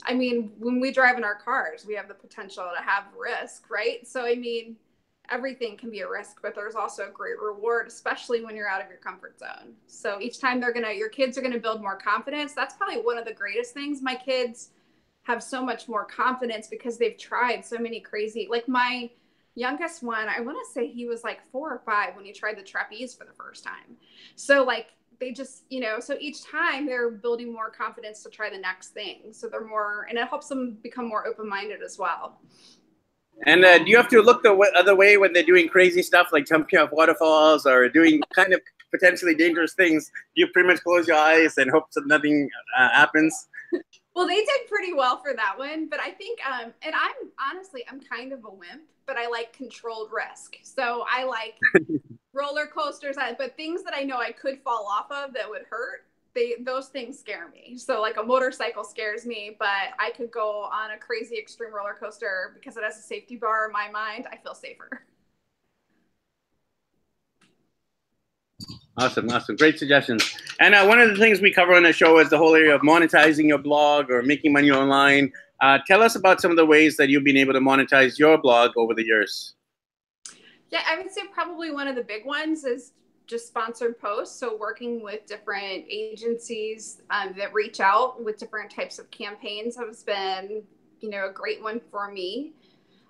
I 0.06 0.14
mean, 0.14 0.52
when 0.60 0.82
we 0.82 0.92
drive 0.92 1.18
in 1.18 1.24
our 1.24 1.36
cars, 1.36 1.86
we 1.86 1.96
have 1.96 2.10
the 2.10 2.14
potential 2.14 2.66
to 2.76 2.84
have 2.84 3.06
risk, 3.18 3.70
right? 3.70 4.06
So, 4.06 4.26
I 4.26 4.36
mean, 4.36 4.76
everything 5.30 5.78
can 5.78 5.90
be 5.90 6.02
a 6.02 6.10
risk, 6.10 6.38
but 6.42 6.56
there's 6.56 6.76
also 6.76 7.08
a 7.08 7.12
great 7.12 7.40
reward, 7.40 7.88
especially 7.88 8.44
when 8.44 8.56
you're 8.56 8.68
out 8.68 8.82
of 8.82 8.90
your 8.90 8.98
comfort 8.98 9.40
zone. 9.40 9.74
So, 9.88 10.20
each 10.20 10.40
time 10.40 10.60
they're 10.60 10.74
to, 10.74 10.94
your 10.94 11.10
kids 11.10 11.38
are 11.38 11.42
to 11.42 11.60
build 11.60 11.82
more 11.82 11.98
confidence. 11.98 12.54
That's 12.54 12.76
probably 12.76 13.02
one 13.02 13.18
of 13.18 13.26
the 13.26 13.34
greatest 13.34 13.74
things. 13.74 14.02
My 14.02 14.16
kids 14.16 14.70
have 15.24 15.42
so 15.42 15.64
much 15.64 15.88
more 15.88 16.06
confidence 16.06 16.68
because 16.68 16.98
they've 16.98 17.18
tried 17.18 17.66
so 17.66 17.78
many 17.78 18.00
crazy, 18.00 18.48
like 18.50 18.68
my, 18.68 19.10
youngest 19.56 20.02
one, 20.02 20.28
I 20.28 20.40
want 20.40 20.58
to 20.66 20.74
say 20.74 20.88
he 20.88 21.06
was 21.06 21.24
like 21.24 21.40
four 21.52 21.72
or 21.72 21.82
five 21.86 22.16
when 22.16 22.26
he 22.26 22.34
tried 22.34 22.58
the 22.58 22.64
trapeze 22.64 23.14
for 23.14 23.26
the 23.26 23.34
first 23.34 23.64
time. 23.64 23.98
So 24.36 24.64
like 24.64 24.88
they 25.20 25.32
just 25.32 25.64
you 25.70 25.80
know 25.80 26.00
so 26.00 26.18
each 26.20 26.44
time 26.44 26.86
they're 26.86 27.12
building 27.12 27.52
more 27.52 27.70
confidence 27.70 28.24
to 28.24 28.30
try 28.30 28.50
the 28.50 28.58
next 28.58 28.90
thing 28.90 29.32
so 29.32 29.48
they're 29.48 29.66
more 29.66 30.06
and 30.10 30.18
it 30.18 30.28
helps 30.28 30.48
them 30.48 30.78
become 30.82 31.08
more 31.08 31.28
open-minded 31.28 31.82
as 31.82 31.98
well 31.98 32.42
and 33.46 33.66
uh, 33.66 33.80
do 33.80 33.90
you 33.90 33.98
have 33.98 34.08
to 34.10 34.22
look 34.22 34.44
the 34.44 34.54
other 34.76 34.96
way 34.96 35.18
when 35.18 35.34
they're 35.34 35.44
doing 35.44 35.68
crazy 35.68 36.02
stuff 36.02 36.30
like 36.32 36.46
jumping 36.46 36.80
off 36.80 36.90
waterfalls 36.92 37.66
or 37.66 37.90
doing 37.90 38.22
kind 38.34 38.54
of 38.54 38.62
potentially 38.92 39.36
dangerous 39.36 39.74
things? 39.74 40.12
Do 40.36 40.42
you 40.42 40.48
pretty 40.54 40.68
much 40.68 40.82
close 40.84 41.08
your 41.08 41.18
eyes 41.18 41.58
and 41.58 41.70
hope 41.70 41.92
that 41.92 42.08
nothing 42.08 42.50
uh, 42.78 42.90
happens? 42.90 43.48
Well 44.16 44.28
they 44.28 44.36
did 44.38 44.68
pretty 44.70 44.94
well 44.94 45.20
for 45.24 45.34
that 45.36 45.58
one 45.58 45.90
but 45.90 46.00
i 46.00 46.12
think 46.12 46.40
um 46.48 46.72
and 46.84 46.94
i'm 46.94 47.32
honestly 47.50 47.84
i'm 47.90 48.00
kind 48.00 48.32
of 48.32 48.46
a 48.46 48.52
wimp 48.52 48.84
but 49.08 49.18
i 49.18 49.28
like 49.28 49.52
controlled 49.54 50.12
risk. 50.14 50.56
So 50.62 51.04
i 51.12 51.24
like 51.24 51.56
roller 52.34 52.66
coasters, 52.66 53.16
but 53.38 53.56
things 53.56 53.84
that 53.84 53.94
I 53.96 54.04
know 54.04 54.18
I 54.18 54.32
could 54.32 54.60
fall 54.64 54.88
off 54.88 55.12
of 55.12 55.34
that 55.34 55.50
would 55.50 55.64
hurt, 55.70 56.06
they 56.36 56.56
those 56.62 56.88
things 56.88 57.20
scare 57.20 57.50
me. 57.50 57.78
So 57.78 58.02
like 58.02 58.18
a 58.18 58.24
motorcycle 58.24 58.84
scares 58.84 59.26
me, 59.26 59.56
but 59.58 59.94
I 60.00 60.12
could 60.16 60.32
go 60.32 60.64
on 60.64 60.92
a 60.92 60.98
crazy 60.98 61.38
extreme 61.38 61.74
roller 61.74 61.96
coaster 62.00 62.52
because 62.54 62.78
it 62.78 62.84
has 62.84 62.98
a 62.98 63.02
safety 63.02 63.36
bar 63.36 63.68
in 63.68 63.72
my 63.72 63.90
mind. 63.90 64.28
I 64.32 64.38
feel 64.38 64.56
safer. 64.56 65.06
Awesome, 68.98 69.30
awesome, 69.32 69.56
great 69.56 69.80
suggestions. 69.80 70.36
And 70.60 70.76
uh, 70.76 70.86
one 70.86 71.00
of 71.00 71.10
the 71.10 71.18
things 71.18 71.42
we 71.42 71.52
cover 71.52 71.74
on 71.74 71.84
the 71.84 71.92
show 71.92 72.20
is 72.20 72.30
the 72.30 72.38
whole 72.38 72.56
area 72.56 72.76
of 72.76 72.82
monetizing 72.82 73.48
your 73.48 73.58
blog 73.58 74.12
or 74.12 74.22
making 74.22 74.54
money 74.54 74.70
online. 74.70 75.32
Uh, 75.62 75.80
tell 75.88 76.04
us 76.04 76.16
about 76.16 76.40
some 76.40 76.52
of 76.52 76.58
the 76.58 76.66
ways 76.66 76.96
that 76.98 77.10
you've 77.10 77.24
been 77.24 77.38
able 77.38 77.54
to 77.54 77.60
monetize 77.60 78.20
your 78.20 78.38
blog 78.38 78.72
over 78.78 78.94
the 78.94 79.04
years. 79.04 79.56
Yeah, 80.70 80.82
I 80.88 80.98
would 80.98 81.12
say 81.12 81.22
probably 81.34 81.72
one 81.72 81.88
of 81.88 81.96
the 81.96 82.04
big 82.04 82.26
ones 82.26 82.66
is 82.66 82.92
just 83.28 83.48
sponsored 83.48 84.00
posts. 84.00 84.38
So 84.38 84.58
working 84.58 85.02
with 85.02 85.26
different 85.26 85.86
agencies 85.90 87.02
um, 87.10 87.34
that 87.38 87.54
reach 87.54 87.80
out 87.80 88.24
with 88.24 88.38
different 88.38 88.72
types 88.72 89.00
of 89.00 89.10
campaigns 89.12 89.78
has 89.78 90.04
been, 90.04 90.64
you 91.00 91.10
know, 91.10 91.30
a 91.30 91.32
great 91.32 91.62
one 91.62 91.82
for 91.92 92.12
me. 92.12 92.54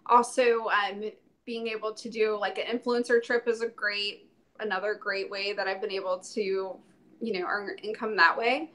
Also, 0.08 0.68
um, 0.68 1.12
being 1.46 1.68
able 1.68 1.94
to 1.94 2.10
do 2.10 2.38
like 2.40 2.58
an 2.58 2.78
influencer 2.78 3.22
trip 3.22 3.48
is 3.48 3.62
a 3.62 3.68
great, 3.68 4.30
another 4.60 4.94
great 4.94 5.30
way 5.30 5.54
that 5.54 5.68
I've 5.68 5.82
been 5.82 5.92
able 5.92 6.20
to, 6.20 6.42
you 6.42 7.40
know, 7.40 7.46
earn 7.48 7.78
income 7.82 8.16
that 8.18 8.38
way. 8.38 8.72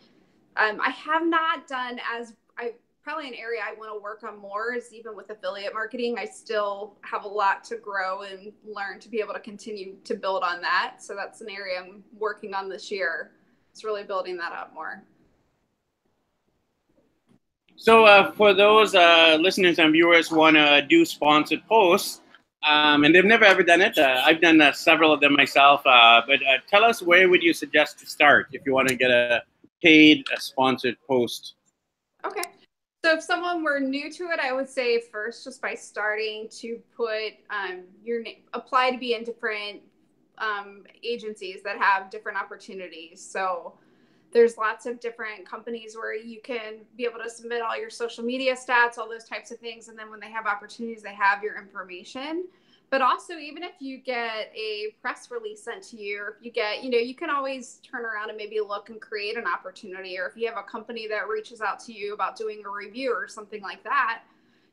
Um, 0.56 0.80
I 0.80 0.90
have 0.90 1.26
not 1.26 1.68
done 1.68 2.00
as 2.14 2.34
I 2.58 2.72
probably 3.08 3.26
an 3.26 3.34
area 3.34 3.62
I 3.66 3.72
want 3.78 3.90
to 3.90 3.98
work 3.98 4.22
on 4.22 4.38
more 4.38 4.74
is 4.74 4.92
even 4.92 5.16
with 5.16 5.30
affiliate 5.30 5.72
marketing. 5.72 6.16
I 6.18 6.26
still 6.26 6.98
have 7.00 7.24
a 7.24 7.28
lot 7.28 7.64
to 7.64 7.76
grow 7.76 8.20
and 8.20 8.52
learn 8.66 9.00
to 9.00 9.08
be 9.08 9.18
able 9.20 9.32
to 9.32 9.40
continue 9.40 9.96
to 10.04 10.14
build 10.14 10.42
on 10.42 10.60
that. 10.60 10.96
So 10.98 11.14
that's 11.14 11.40
an 11.40 11.48
area 11.48 11.80
I'm 11.80 12.04
working 12.18 12.52
on 12.52 12.68
this 12.68 12.90
year. 12.90 13.30
It's 13.72 13.82
really 13.82 14.04
building 14.04 14.36
that 14.36 14.52
up 14.52 14.74
more. 14.74 15.04
So 17.76 18.04
uh, 18.04 18.30
for 18.32 18.52
those 18.52 18.94
uh, 18.94 19.38
listeners 19.40 19.78
and 19.78 19.90
viewers 19.90 20.28
who 20.28 20.36
want 20.36 20.56
to 20.56 20.82
do 20.86 21.06
sponsored 21.06 21.66
posts, 21.66 22.20
um, 22.62 23.04
and 23.04 23.14
they've 23.14 23.24
never 23.24 23.46
ever 23.46 23.62
done 23.62 23.80
it, 23.80 23.96
uh, 23.96 24.20
I've 24.22 24.42
done 24.42 24.60
uh, 24.60 24.72
several 24.72 25.14
of 25.14 25.20
them 25.20 25.32
myself. 25.32 25.80
Uh, 25.86 26.20
but 26.26 26.40
uh, 26.42 26.58
tell 26.68 26.84
us 26.84 27.00
where 27.00 27.30
would 27.30 27.42
you 27.42 27.54
suggest 27.54 27.98
to 28.00 28.06
start 28.06 28.48
if 28.52 28.66
you 28.66 28.74
want 28.74 28.88
to 28.88 28.96
get 28.96 29.10
a 29.10 29.42
paid 29.82 30.26
a 30.36 30.38
sponsored 30.38 30.98
post? 31.08 31.54
Okay. 32.26 32.42
So 33.04 33.14
if 33.14 33.22
someone 33.22 33.62
were 33.62 33.78
new 33.78 34.12
to 34.12 34.24
it, 34.30 34.40
I 34.40 34.52
would 34.52 34.68
say 34.68 35.00
first 35.00 35.44
just 35.44 35.62
by 35.62 35.74
starting 35.74 36.48
to 36.58 36.80
put 36.96 37.34
um, 37.48 37.84
your 38.02 38.22
name, 38.22 38.38
apply 38.54 38.90
to 38.90 38.98
be 38.98 39.14
in 39.14 39.22
different 39.22 39.82
um, 40.38 40.82
agencies 41.04 41.62
that 41.62 41.78
have 41.78 42.10
different 42.10 42.38
opportunities. 42.38 43.24
So 43.24 43.74
there's 44.32 44.58
lots 44.58 44.84
of 44.84 44.98
different 44.98 45.48
companies 45.48 45.94
where 45.94 46.14
you 46.16 46.40
can 46.42 46.78
be 46.96 47.04
able 47.04 47.22
to 47.22 47.30
submit 47.30 47.62
all 47.62 47.78
your 47.78 47.88
social 47.88 48.24
media 48.24 48.56
stats, 48.56 48.98
all 48.98 49.08
those 49.08 49.24
types 49.24 49.52
of 49.52 49.58
things. 49.58 49.86
And 49.86 49.96
then 49.96 50.10
when 50.10 50.18
they 50.18 50.30
have 50.32 50.46
opportunities, 50.46 51.00
they 51.00 51.14
have 51.14 51.40
your 51.40 51.56
information 51.56 52.46
but 52.90 53.02
also 53.02 53.34
even 53.34 53.62
if 53.62 53.72
you 53.80 53.98
get 53.98 54.50
a 54.54 54.94
press 55.00 55.30
release 55.30 55.62
sent 55.62 55.82
to 55.82 55.96
you 55.96 56.20
or 56.20 56.28
if 56.38 56.44
you 56.44 56.50
get 56.50 56.82
you 56.82 56.90
know 56.90 56.98
you 56.98 57.14
can 57.14 57.30
always 57.30 57.80
turn 57.88 58.04
around 58.04 58.28
and 58.28 58.36
maybe 58.36 58.60
look 58.60 58.88
and 58.88 59.00
create 59.00 59.36
an 59.36 59.46
opportunity. 59.46 60.18
Or 60.18 60.26
if 60.26 60.36
you 60.36 60.48
have 60.48 60.56
a 60.56 60.62
company 60.62 61.06
that 61.08 61.28
reaches 61.28 61.60
out 61.60 61.80
to 61.80 61.92
you 61.92 62.14
about 62.14 62.36
doing 62.36 62.62
a 62.64 62.70
review 62.70 63.12
or 63.12 63.28
something 63.28 63.62
like 63.62 63.82
that 63.84 64.22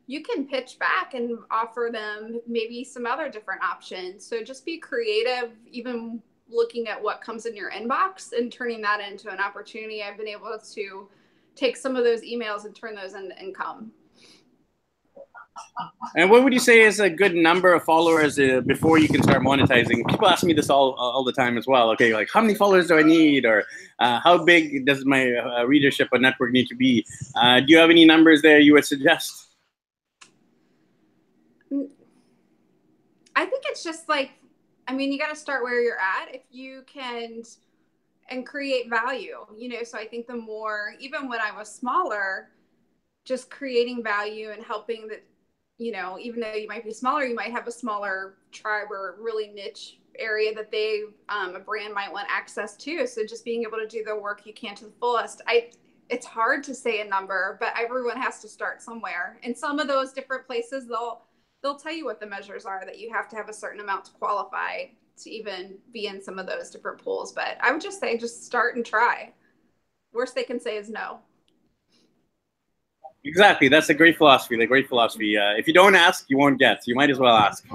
you 0.08 0.22
can 0.22 0.48
pitch 0.48 0.78
back 0.80 1.14
and 1.14 1.38
offer 1.50 1.90
them 1.92 2.40
maybe 2.48 2.84
some 2.84 3.06
other 3.06 3.30
different 3.30 3.64
options. 3.64 4.26
So 4.26 4.44
just 4.44 4.66
be 4.66 4.78
creative 4.78 5.52
even 5.72 6.22
looking 6.48 6.88
at 6.88 7.02
what 7.02 7.22
comes 7.22 7.46
in 7.46 7.56
your 7.56 7.72
inbox 7.72 8.32
and 8.34 8.52
turning 8.52 8.82
that 8.82 9.00
into 9.00 9.32
an 9.32 9.40
opportunity. 9.40 10.04
I've 10.04 10.18
been 10.18 10.28
able 10.28 10.58
to 10.74 11.10
take 11.56 11.76
some 11.76 11.96
of 11.96 12.04
those 12.04 12.22
emails 12.22 12.66
and 12.66 12.76
turn 12.76 12.96
those 12.96 13.14
into 13.14 13.38
income 13.42 13.92
And 16.16 16.30
what 16.30 16.44
would 16.44 16.54
you 16.54 16.60
say 16.60 16.82
is 16.82 17.00
a 17.00 17.10
good 17.10 17.36
number 17.36 17.74
of 17.74 17.84
followers 17.84 18.40
uh, 18.40 18.62
before 18.66 18.98
you 18.98 19.08
can 19.08 19.22
start 19.22 19.42
monetizing? 19.42 20.08
People 20.08 20.28
ask 20.28 20.44
me 20.44 20.54
this 20.54 20.70
all 20.70 20.94
all 20.94 21.24
the 21.24 21.34
time 21.34 21.58
as 21.58 21.68
well. 21.68 21.90
Okay, 21.92 22.14
like 22.14 22.30
how 22.32 22.42
many 22.42 22.56
followers 22.56 22.88
do 22.88 22.98
I 22.98 23.04
need, 23.04 23.46
or 23.46 23.64
uh, 24.00 24.20
how 24.20 24.44
big 24.44 24.86
does 24.86 25.06
my 25.06 25.32
uh, 25.32 25.66
readership 25.66 26.10
or 26.12 26.20
network 26.20 26.52
need 26.52 26.68
to 26.68 26.76
be? 26.76 27.06
Uh, 27.36 27.60
do 27.60 27.68
you 27.68 27.78
have 27.78 27.90
any 27.90 28.06
numbers 28.06 28.42
there 28.42 28.60
you 28.60 28.74
would 28.74 28.86
suggest? 28.86 29.48
I 33.38 33.46
think 33.46 33.64
it's 33.66 33.84
just 33.84 34.08
like, 34.08 34.32
I 34.88 34.94
mean, 34.94 35.12
you 35.12 35.20
got 35.20 35.30
to 35.30 35.36
start 35.36 35.64
where 35.64 35.82
you're 35.82 36.00
at. 36.00 36.34
If 36.34 36.44
you 36.50 36.84
can 36.88 37.44
and 38.30 38.46
create 38.46 38.90
value, 38.90 39.46
you 39.58 39.70
know. 39.70 39.84
So 39.84 39.98
I 39.98 40.06
think 40.06 40.28
the 40.28 40.36
more, 40.36 40.96
even 41.00 41.28
when 41.28 41.42
I 41.42 41.52
was 41.52 41.74
smaller, 41.74 42.50
just 43.26 43.50
creating 43.50 44.04
value 44.04 44.52
and 44.52 44.64
helping 44.64 45.08
that 45.10 45.24
you 45.78 45.92
know, 45.92 46.18
even 46.20 46.40
though 46.40 46.54
you 46.54 46.68
might 46.68 46.86
be 46.86 46.94
smaller, 46.94 47.26
you 47.26 47.36
might 47.36 47.52
have 47.52 47.68
a 47.68 47.72
smaller 47.72 48.36
tribe 48.52 48.88
or 48.92 49.18
really 49.20 49.48
niche 49.50 50.00
area 50.18 50.54
that 50.56 50.72
they, 50.72 51.02
um, 51.28 51.56
a 51.56 51.60
brand 51.60 51.94
might 51.94 52.12
want 52.12 52.28
access 52.30 52.78
to. 52.78 53.06
So 53.06 53.26
just 53.26 53.44
being 53.44 53.64
able 53.64 53.78
to 53.78 53.88
do 53.88 54.04
the 54.04 54.16
work 54.16 54.46
you 54.46 54.54
can 54.54 54.76
to 54.76 54.86
the 54.86 54.94
fullest. 55.00 55.42
I, 55.48 55.72
it's 56.10 56.26
hard 56.26 56.64
to 56.66 56.76
say 56.76 57.02
a 57.02 57.06
number, 57.06 57.58
but 57.60 57.74
everyone 57.78 58.18
has 58.22 58.40
to 58.42 58.48
start 58.48 58.82
somewhere. 58.82 59.38
And 59.44 59.58
some 59.58 59.80
of 59.80 59.88
those 59.88 60.14
different 60.14 60.48
places, 60.48 60.88
they'll, 60.88 61.24
they'll 61.62 61.76
tell 61.78 61.92
you 61.92 62.06
what 62.06 62.22
the 62.22 62.28
measures 62.28 62.66
are 62.66 62.84
that 62.86 63.00
you 63.00 63.12
have 63.12 63.28
to 63.30 63.36
have 63.36 63.50
a 63.50 63.54
certain 63.54 63.82
amount 63.82 64.06
to 64.06 64.12
qualify 64.12 64.86
to 65.18 65.30
even 65.30 65.78
be 65.92 66.08
in 66.08 66.22
some 66.22 66.40
of 66.40 66.48
those 66.48 66.70
different 66.70 67.04
pools. 67.04 67.34
But 67.34 67.58
I 67.62 67.72
would 67.72 67.82
just 67.82 68.00
say, 68.00 68.18
just 68.18 68.46
start 68.46 68.76
and 68.78 68.86
try. 68.86 69.34
Worst 70.14 70.36
they 70.36 70.44
can 70.44 70.60
say 70.60 70.78
is 70.78 70.90
no. 70.90 71.20
Exactly. 73.26 73.68
That's 73.68 73.90
a 73.90 73.94
great 73.94 74.18
philosophy. 74.18 74.56
The 74.56 74.68
great 74.68 74.88
philosophy. 74.88 75.36
Uh, 75.36 75.54
if 75.58 75.68
you 75.68 75.74
don't 75.74 75.96
ask, 75.96 76.26
you 76.30 76.38
won't 76.38 76.60
get. 76.60 76.84
You 76.86 76.96
might 76.96 77.10
as 77.10 77.18
well 77.18 77.36
ask. 77.36 77.66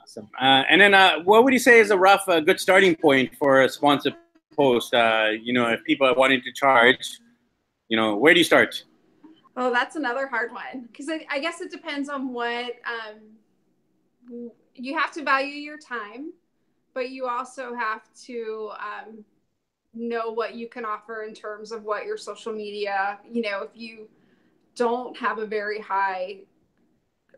Awesome. 0.00 0.28
Uh, 0.38 0.62
and 0.68 0.80
then, 0.80 0.92
uh, 0.92 1.20
what 1.24 1.42
would 1.42 1.52
you 1.54 1.58
say 1.58 1.80
is 1.80 1.90
a 1.90 1.96
rough, 1.96 2.28
uh, 2.28 2.40
good 2.40 2.60
starting 2.60 2.94
point 2.94 3.34
for 3.36 3.62
a 3.62 3.68
sponsored 3.68 4.14
post? 4.54 4.92
Uh, 4.92 5.30
you 5.42 5.54
know, 5.54 5.70
if 5.70 5.82
people 5.84 6.06
are 6.06 6.14
wanting 6.14 6.42
to 6.42 6.52
charge, 6.52 7.18
you 7.88 7.96
know, 7.96 8.14
where 8.14 8.34
do 8.34 8.40
you 8.40 8.44
start? 8.44 8.84
Oh, 9.56 9.72
that's 9.72 9.96
another 9.96 10.26
hard 10.26 10.52
one 10.52 10.88
because 10.90 11.08
I, 11.08 11.24
I, 11.30 11.38
guess 11.38 11.60
it 11.60 11.70
depends 11.70 12.08
on 12.08 12.32
what 12.32 12.72
um, 12.84 14.50
you 14.74 14.98
have 14.98 15.12
to 15.12 15.22
value 15.22 15.54
your 15.54 15.78
time, 15.78 16.32
but 16.92 17.10
you 17.10 17.26
also 17.28 17.72
have 17.74 18.02
to 18.26 18.72
um, 18.80 19.24
know 19.94 20.30
what 20.30 20.54
you 20.54 20.68
can 20.68 20.84
offer 20.84 21.22
in 21.22 21.34
terms 21.34 21.72
of 21.72 21.84
what 21.84 22.04
your 22.04 22.16
social 22.16 22.52
media, 22.52 23.18
you 23.30 23.42
know, 23.42 23.62
if 23.62 23.70
you 23.74 24.08
don't 24.74 25.16
have 25.16 25.38
a 25.38 25.46
very 25.46 25.80
high 25.80 26.40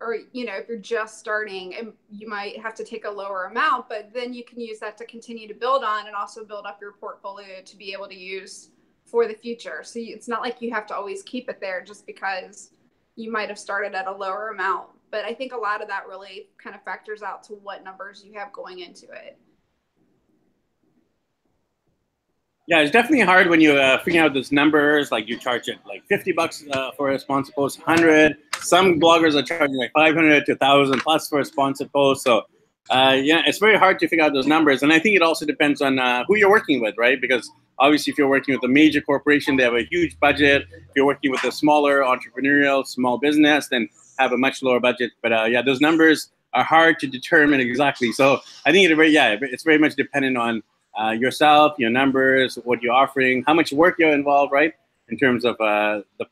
or 0.00 0.18
you 0.32 0.44
know 0.44 0.54
if 0.54 0.68
you're 0.68 0.76
just 0.76 1.18
starting 1.18 1.74
and 1.74 1.90
you 2.10 2.28
might 2.28 2.60
have 2.60 2.74
to 2.74 2.84
take 2.84 3.06
a 3.06 3.10
lower 3.10 3.44
amount 3.44 3.88
but 3.88 4.10
then 4.12 4.34
you 4.34 4.44
can 4.44 4.60
use 4.60 4.78
that 4.78 4.98
to 4.98 5.06
continue 5.06 5.48
to 5.48 5.54
build 5.54 5.82
on 5.82 6.06
and 6.06 6.14
also 6.14 6.44
build 6.44 6.66
up 6.66 6.78
your 6.82 6.92
portfolio 6.92 7.62
to 7.64 7.76
be 7.78 7.94
able 7.94 8.06
to 8.06 8.14
use 8.14 8.72
for 9.06 9.26
the 9.26 9.34
future. 9.34 9.80
So 9.82 9.98
it's 10.02 10.28
not 10.28 10.42
like 10.42 10.60
you 10.60 10.70
have 10.72 10.86
to 10.88 10.94
always 10.94 11.22
keep 11.22 11.48
it 11.48 11.60
there 11.60 11.82
just 11.82 12.04
because 12.06 12.72
you 13.14 13.32
might 13.32 13.48
have 13.48 13.58
started 13.58 13.94
at 13.94 14.06
a 14.06 14.12
lower 14.12 14.50
amount 14.50 14.88
but 15.10 15.24
i 15.24 15.32
think 15.32 15.52
a 15.52 15.56
lot 15.56 15.82
of 15.82 15.88
that 15.88 16.06
really 16.06 16.48
kind 16.62 16.76
of 16.76 16.82
factors 16.82 17.22
out 17.22 17.42
to 17.42 17.54
what 17.54 17.82
numbers 17.82 18.22
you 18.24 18.32
have 18.38 18.52
going 18.52 18.80
into 18.80 19.06
it 19.06 19.38
Yeah, 22.68 22.80
it's 22.80 22.90
definitely 22.90 23.24
hard 23.24 23.48
when 23.48 23.60
you 23.60 23.74
uh, 23.74 24.02
figure 24.02 24.22
out 24.22 24.34
those 24.34 24.50
numbers. 24.50 25.12
Like 25.12 25.28
you 25.28 25.38
charge 25.38 25.68
it 25.68 25.78
like 25.86 26.04
50 26.08 26.32
bucks 26.32 26.64
uh, 26.72 26.90
for 26.96 27.10
a 27.10 27.18
sponsored 27.18 27.54
post, 27.54 27.78
100. 27.86 28.36
Some 28.58 28.98
bloggers 28.98 29.36
are 29.36 29.42
charging 29.42 29.76
like 29.76 29.92
500 29.92 30.46
to 30.46 30.52
1,000 30.52 31.00
plus 31.00 31.28
for 31.28 31.38
a 31.38 31.44
sponsored 31.44 31.92
post. 31.92 32.24
So, 32.24 32.42
uh, 32.90 33.16
yeah, 33.22 33.42
it's 33.46 33.58
very 33.58 33.78
hard 33.78 34.00
to 34.00 34.08
figure 34.08 34.24
out 34.24 34.32
those 34.32 34.48
numbers. 34.48 34.82
And 34.82 34.92
I 34.92 34.98
think 34.98 35.14
it 35.14 35.22
also 35.22 35.46
depends 35.46 35.80
on 35.80 36.00
uh, 36.00 36.24
who 36.26 36.34
you're 36.36 36.50
working 36.50 36.80
with, 36.80 36.96
right? 36.98 37.20
Because 37.20 37.48
obviously, 37.78 38.10
if 38.10 38.18
you're 38.18 38.28
working 38.28 38.52
with 38.54 38.64
a 38.64 38.72
major 38.72 39.00
corporation, 39.00 39.56
they 39.56 39.62
have 39.62 39.74
a 39.74 39.84
huge 39.84 40.18
budget. 40.18 40.62
If 40.72 40.96
you're 40.96 41.06
working 41.06 41.30
with 41.30 41.44
a 41.44 41.52
smaller 41.52 42.00
entrepreneurial 42.00 42.84
small 42.84 43.18
business, 43.18 43.68
then 43.68 43.88
have 44.18 44.32
a 44.32 44.38
much 44.38 44.60
lower 44.60 44.80
budget. 44.80 45.12
But 45.22 45.32
uh, 45.32 45.44
yeah, 45.44 45.62
those 45.62 45.80
numbers 45.80 46.32
are 46.52 46.64
hard 46.64 46.98
to 46.98 47.06
determine 47.06 47.60
exactly. 47.60 48.10
So 48.10 48.40
I 48.64 48.72
think 48.72 48.90
it 48.90 48.94
very, 48.96 49.10
yeah, 49.10 49.36
it's 49.40 49.62
very 49.62 49.78
much 49.78 49.94
dependent 49.94 50.36
on 50.36 50.64
uh, 51.00 51.10
yourself, 51.10 51.74
your 51.78 51.90
numbers, 51.90 52.56
what 52.64 52.82
you're 52.82 52.94
offering, 52.94 53.44
how 53.46 53.54
much 53.54 53.72
work 53.72 53.96
you're 53.98 54.12
involved, 54.12 54.52
right? 54.52 54.74
In 55.08 55.16
terms 55.16 55.44
of 55.44 55.60
uh, 55.60 56.02
the 56.18 56.26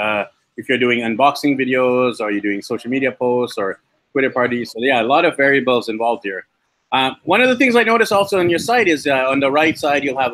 uh, 0.00 0.24
if 0.56 0.68
you're 0.68 0.78
doing 0.78 1.00
unboxing 1.00 1.58
videos 1.58 2.20
or 2.20 2.30
you're 2.30 2.40
doing 2.40 2.62
social 2.62 2.90
media 2.90 3.12
posts 3.12 3.58
or 3.58 3.80
Twitter 4.12 4.30
parties. 4.30 4.72
So 4.72 4.80
yeah, 4.80 5.02
a 5.02 5.04
lot 5.04 5.24
of 5.24 5.36
variables 5.36 5.88
involved 5.88 6.24
here. 6.24 6.46
Uh, 6.90 7.12
one 7.24 7.40
of 7.40 7.48
the 7.48 7.56
things 7.56 7.76
I 7.76 7.84
noticed 7.84 8.12
also 8.12 8.38
on 8.38 8.48
your 8.50 8.58
site 8.58 8.88
is 8.88 9.06
uh, 9.06 9.28
on 9.28 9.40
the 9.40 9.50
right 9.50 9.78
side 9.78 10.04
you'll 10.04 10.18
have 10.18 10.32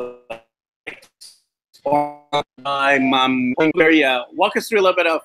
I'm 2.65 3.13
um, 3.13 3.53
walk 4.33 4.55
us 4.55 4.67
through 4.67 4.79
a 4.79 4.81
little 4.81 4.95
bit 4.95 5.07
of 5.07 5.21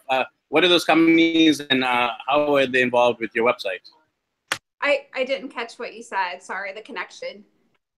what 0.49 0.65
are 0.65 0.69
those 0.69 0.85
companies 0.85 1.61
and 1.61 1.83
how 1.85 2.55
are 2.57 2.67
they 2.67 2.83
involved 2.83 3.21
with 3.21 3.31
your 3.35 3.47
website? 3.47 3.81
I, 4.83 5.07
I 5.15 5.25
didn't 5.25 5.51
catch 5.51 5.75
what 5.79 5.95
you 5.95 6.03
said. 6.03 6.39
Sorry, 6.43 6.73
the 6.73 6.81
connection. 6.81 7.45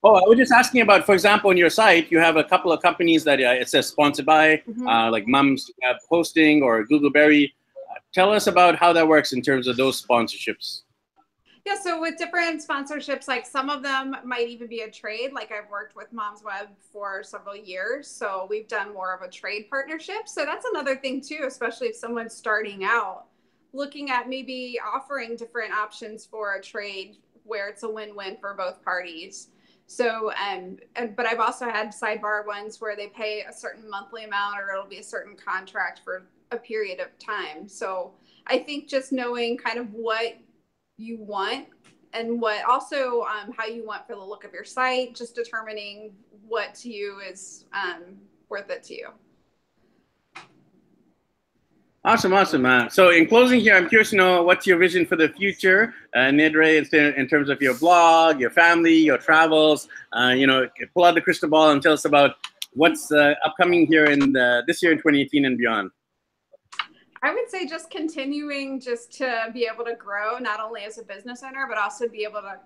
Oh, 0.04 0.16
I 0.16 0.28
was 0.28 0.36
just 0.36 0.50
asking 0.50 0.80
about, 0.80 1.06
for 1.06 1.14
example, 1.14 1.50
on 1.50 1.56
your 1.56 1.70
site, 1.70 2.10
you 2.10 2.18
have 2.18 2.36
a 2.36 2.42
couple 2.42 2.72
of 2.72 2.82
companies 2.82 3.22
that 3.22 3.38
uh, 3.38 3.52
it 3.52 3.68
says 3.68 3.86
sponsored 3.86 4.26
by, 4.26 4.56
mm-hmm. 4.56 4.88
uh, 4.88 5.10
like 5.12 5.28
Moms 5.28 5.70
Web 5.80 5.96
Hosting 6.10 6.60
or 6.60 6.84
Googleberry. 6.84 7.52
Uh, 7.88 7.94
tell 8.12 8.32
us 8.32 8.48
about 8.48 8.74
how 8.74 8.92
that 8.92 9.06
works 9.06 9.32
in 9.32 9.42
terms 9.42 9.68
of 9.68 9.76
those 9.76 10.04
sponsorships. 10.04 10.82
Yeah, 11.64 11.76
so 11.80 12.00
with 12.00 12.18
different 12.18 12.66
sponsorships, 12.66 13.28
like 13.28 13.46
some 13.46 13.70
of 13.70 13.84
them 13.84 14.16
might 14.24 14.48
even 14.48 14.66
be 14.66 14.80
a 14.80 14.90
trade. 14.90 15.32
Like 15.32 15.52
I've 15.52 15.70
worked 15.70 15.94
with 15.94 16.12
Moms 16.12 16.42
Web 16.42 16.70
for 16.92 17.22
several 17.22 17.54
years, 17.54 18.08
so 18.08 18.48
we've 18.50 18.66
done 18.66 18.92
more 18.92 19.14
of 19.14 19.22
a 19.22 19.30
trade 19.30 19.70
partnership. 19.70 20.26
So 20.26 20.44
that's 20.44 20.66
another 20.72 20.96
thing 20.96 21.20
too, 21.20 21.44
especially 21.46 21.86
if 21.86 21.94
someone's 21.94 22.34
starting 22.34 22.82
out, 22.82 23.26
looking 23.72 24.10
at 24.10 24.28
maybe 24.28 24.80
offering 24.84 25.36
different 25.36 25.72
options 25.72 26.26
for 26.26 26.56
a 26.56 26.60
trade 26.60 27.18
where 27.44 27.68
it's 27.68 27.84
a 27.84 27.88
win-win 27.88 28.38
for 28.40 28.54
both 28.54 28.82
parties. 28.84 29.50
So, 29.92 30.30
um, 30.30 30.78
and, 30.96 31.14
but 31.14 31.26
I've 31.26 31.38
also 31.38 31.66
had 31.68 31.90
sidebar 31.90 32.46
ones 32.46 32.80
where 32.80 32.96
they 32.96 33.08
pay 33.08 33.42
a 33.42 33.52
certain 33.52 33.90
monthly 33.90 34.24
amount 34.24 34.58
or 34.58 34.72
it'll 34.72 34.88
be 34.88 34.98
a 34.98 35.02
certain 35.02 35.36
contract 35.36 36.00
for 36.02 36.24
a 36.50 36.56
period 36.56 36.98
of 36.98 37.08
time. 37.18 37.68
So 37.68 38.14
I 38.46 38.58
think 38.58 38.88
just 38.88 39.12
knowing 39.12 39.58
kind 39.58 39.78
of 39.78 39.92
what 39.92 40.38
you 40.96 41.18
want 41.18 41.66
and 42.14 42.40
what 42.40 42.64
also 42.64 43.24
um, 43.24 43.52
how 43.54 43.66
you 43.66 43.84
want 43.86 44.06
for 44.06 44.14
the 44.14 44.24
look 44.24 44.44
of 44.44 44.54
your 44.54 44.64
site, 44.64 45.14
just 45.14 45.34
determining 45.34 46.12
what 46.48 46.74
to 46.76 46.90
you 46.90 47.20
is 47.20 47.66
um, 47.74 48.16
worth 48.48 48.70
it 48.70 48.82
to 48.84 48.94
you. 48.94 49.08
Awesome, 52.04 52.32
awesome. 52.32 52.66
Uh, 52.66 52.88
so 52.88 53.10
in 53.10 53.28
closing 53.28 53.60
here, 53.60 53.76
I'm 53.76 53.88
curious 53.88 54.10
to 54.10 54.16
know 54.16 54.42
what's 54.42 54.66
your 54.66 54.76
vision 54.76 55.06
for 55.06 55.14
the 55.14 55.28
future, 55.28 55.94
uh, 56.16 56.30
Nidra, 56.34 56.92
in 57.16 57.28
terms 57.28 57.48
of 57.48 57.62
your 57.62 57.74
blog, 57.74 58.40
your 58.40 58.50
family, 58.50 58.96
your 58.96 59.18
travels. 59.18 59.86
Uh, 60.12 60.34
you 60.36 60.48
know, 60.48 60.68
pull 60.94 61.04
out 61.04 61.14
the 61.14 61.20
crystal 61.20 61.48
ball 61.48 61.70
and 61.70 61.80
tell 61.80 61.92
us 61.92 62.04
about 62.04 62.34
what's 62.72 63.12
uh, 63.12 63.34
upcoming 63.46 63.86
here 63.86 64.06
in 64.06 64.32
the, 64.32 64.64
this 64.66 64.82
year 64.82 64.90
in 64.90 64.98
2018 64.98 65.44
and 65.44 65.56
beyond. 65.56 65.92
I 67.22 67.32
would 67.32 67.48
say 67.48 67.66
just 67.66 67.88
continuing 67.88 68.80
just 68.80 69.12
to 69.18 69.50
be 69.54 69.68
able 69.72 69.84
to 69.84 69.94
grow, 69.94 70.38
not 70.38 70.58
only 70.58 70.82
as 70.82 70.98
a 70.98 71.04
business 71.04 71.44
owner, 71.44 71.66
but 71.68 71.78
also 71.78 72.08
be 72.08 72.24
able 72.24 72.40
to 72.40 72.58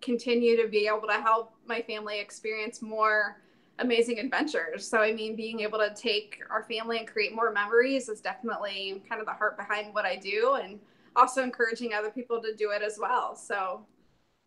continue 0.00 0.56
to 0.62 0.68
be 0.68 0.86
able 0.86 1.08
to 1.08 1.20
help 1.20 1.54
my 1.66 1.82
family 1.82 2.20
experience 2.20 2.82
more 2.82 3.38
amazing 3.78 4.18
adventures. 4.18 4.86
So, 4.86 4.98
I 4.98 5.12
mean, 5.12 5.36
being 5.36 5.60
able 5.60 5.78
to 5.78 5.92
take 5.94 6.40
our 6.50 6.62
family 6.64 6.98
and 6.98 7.06
create 7.06 7.34
more 7.34 7.52
memories 7.52 8.08
is 8.08 8.20
definitely 8.20 9.02
kind 9.08 9.20
of 9.20 9.26
the 9.26 9.32
heart 9.32 9.56
behind 9.56 9.94
what 9.94 10.04
I 10.04 10.16
do, 10.16 10.58
and 10.62 10.78
also 11.14 11.42
encouraging 11.42 11.94
other 11.94 12.10
people 12.10 12.40
to 12.42 12.54
do 12.54 12.70
it 12.70 12.82
as 12.82 12.98
well. 13.00 13.36
So, 13.36 13.84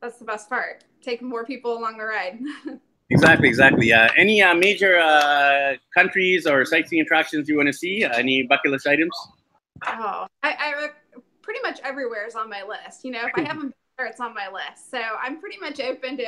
that's 0.02 0.18
the 0.18 0.26
best 0.26 0.50
part 0.50 0.86
taking 1.02 1.28
more 1.28 1.46
people 1.46 1.78
along 1.78 1.98
the 1.98 2.04
ride. 2.04 2.40
exactly, 3.10 3.48
exactly. 3.48 3.94
Uh, 3.94 4.10
any 4.18 4.42
uh, 4.42 4.54
major 4.54 4.98
uh, 4.98 5.74
countries 5.94 6.46
or 6.46 6.66
sightseeing 6.66 7.02
attractions 7.02 7.48
you 7.48 7.58
want 7.58 7.68
to 7.68 7.74
see? 7.74 8.04
any 8.04 8.44
bucket 8.44 8.72
list 8.72 8.88
items? 8.88 9.12
Oh, 9.88 10.28
I, 10.44 10.56
I 10.60 10.88
pretty 11.42 11.60
much 11.64 11.80
everywhere 11.84 12.28
is 12.28 12.36
on 12.36 12.50
my 12.50 12.64
list. 12.64 13.04
You 13.04 13.12
know, 13.12 13.26
if 13.26 13.32
I 13.36 13.42
haven't 13.48 13.62
been 13.62 13.74
there, 13.98 14.08
it's 14.08 14.20
on 14.20 14.34
my 14.34 14.50
list. 14.50 14.92
So 14.92 15.00
I'm 15.00 15.40
pretty 15.40 15.58
much 15.60 15.80
open 15.80 16.18
to 16.18 16.28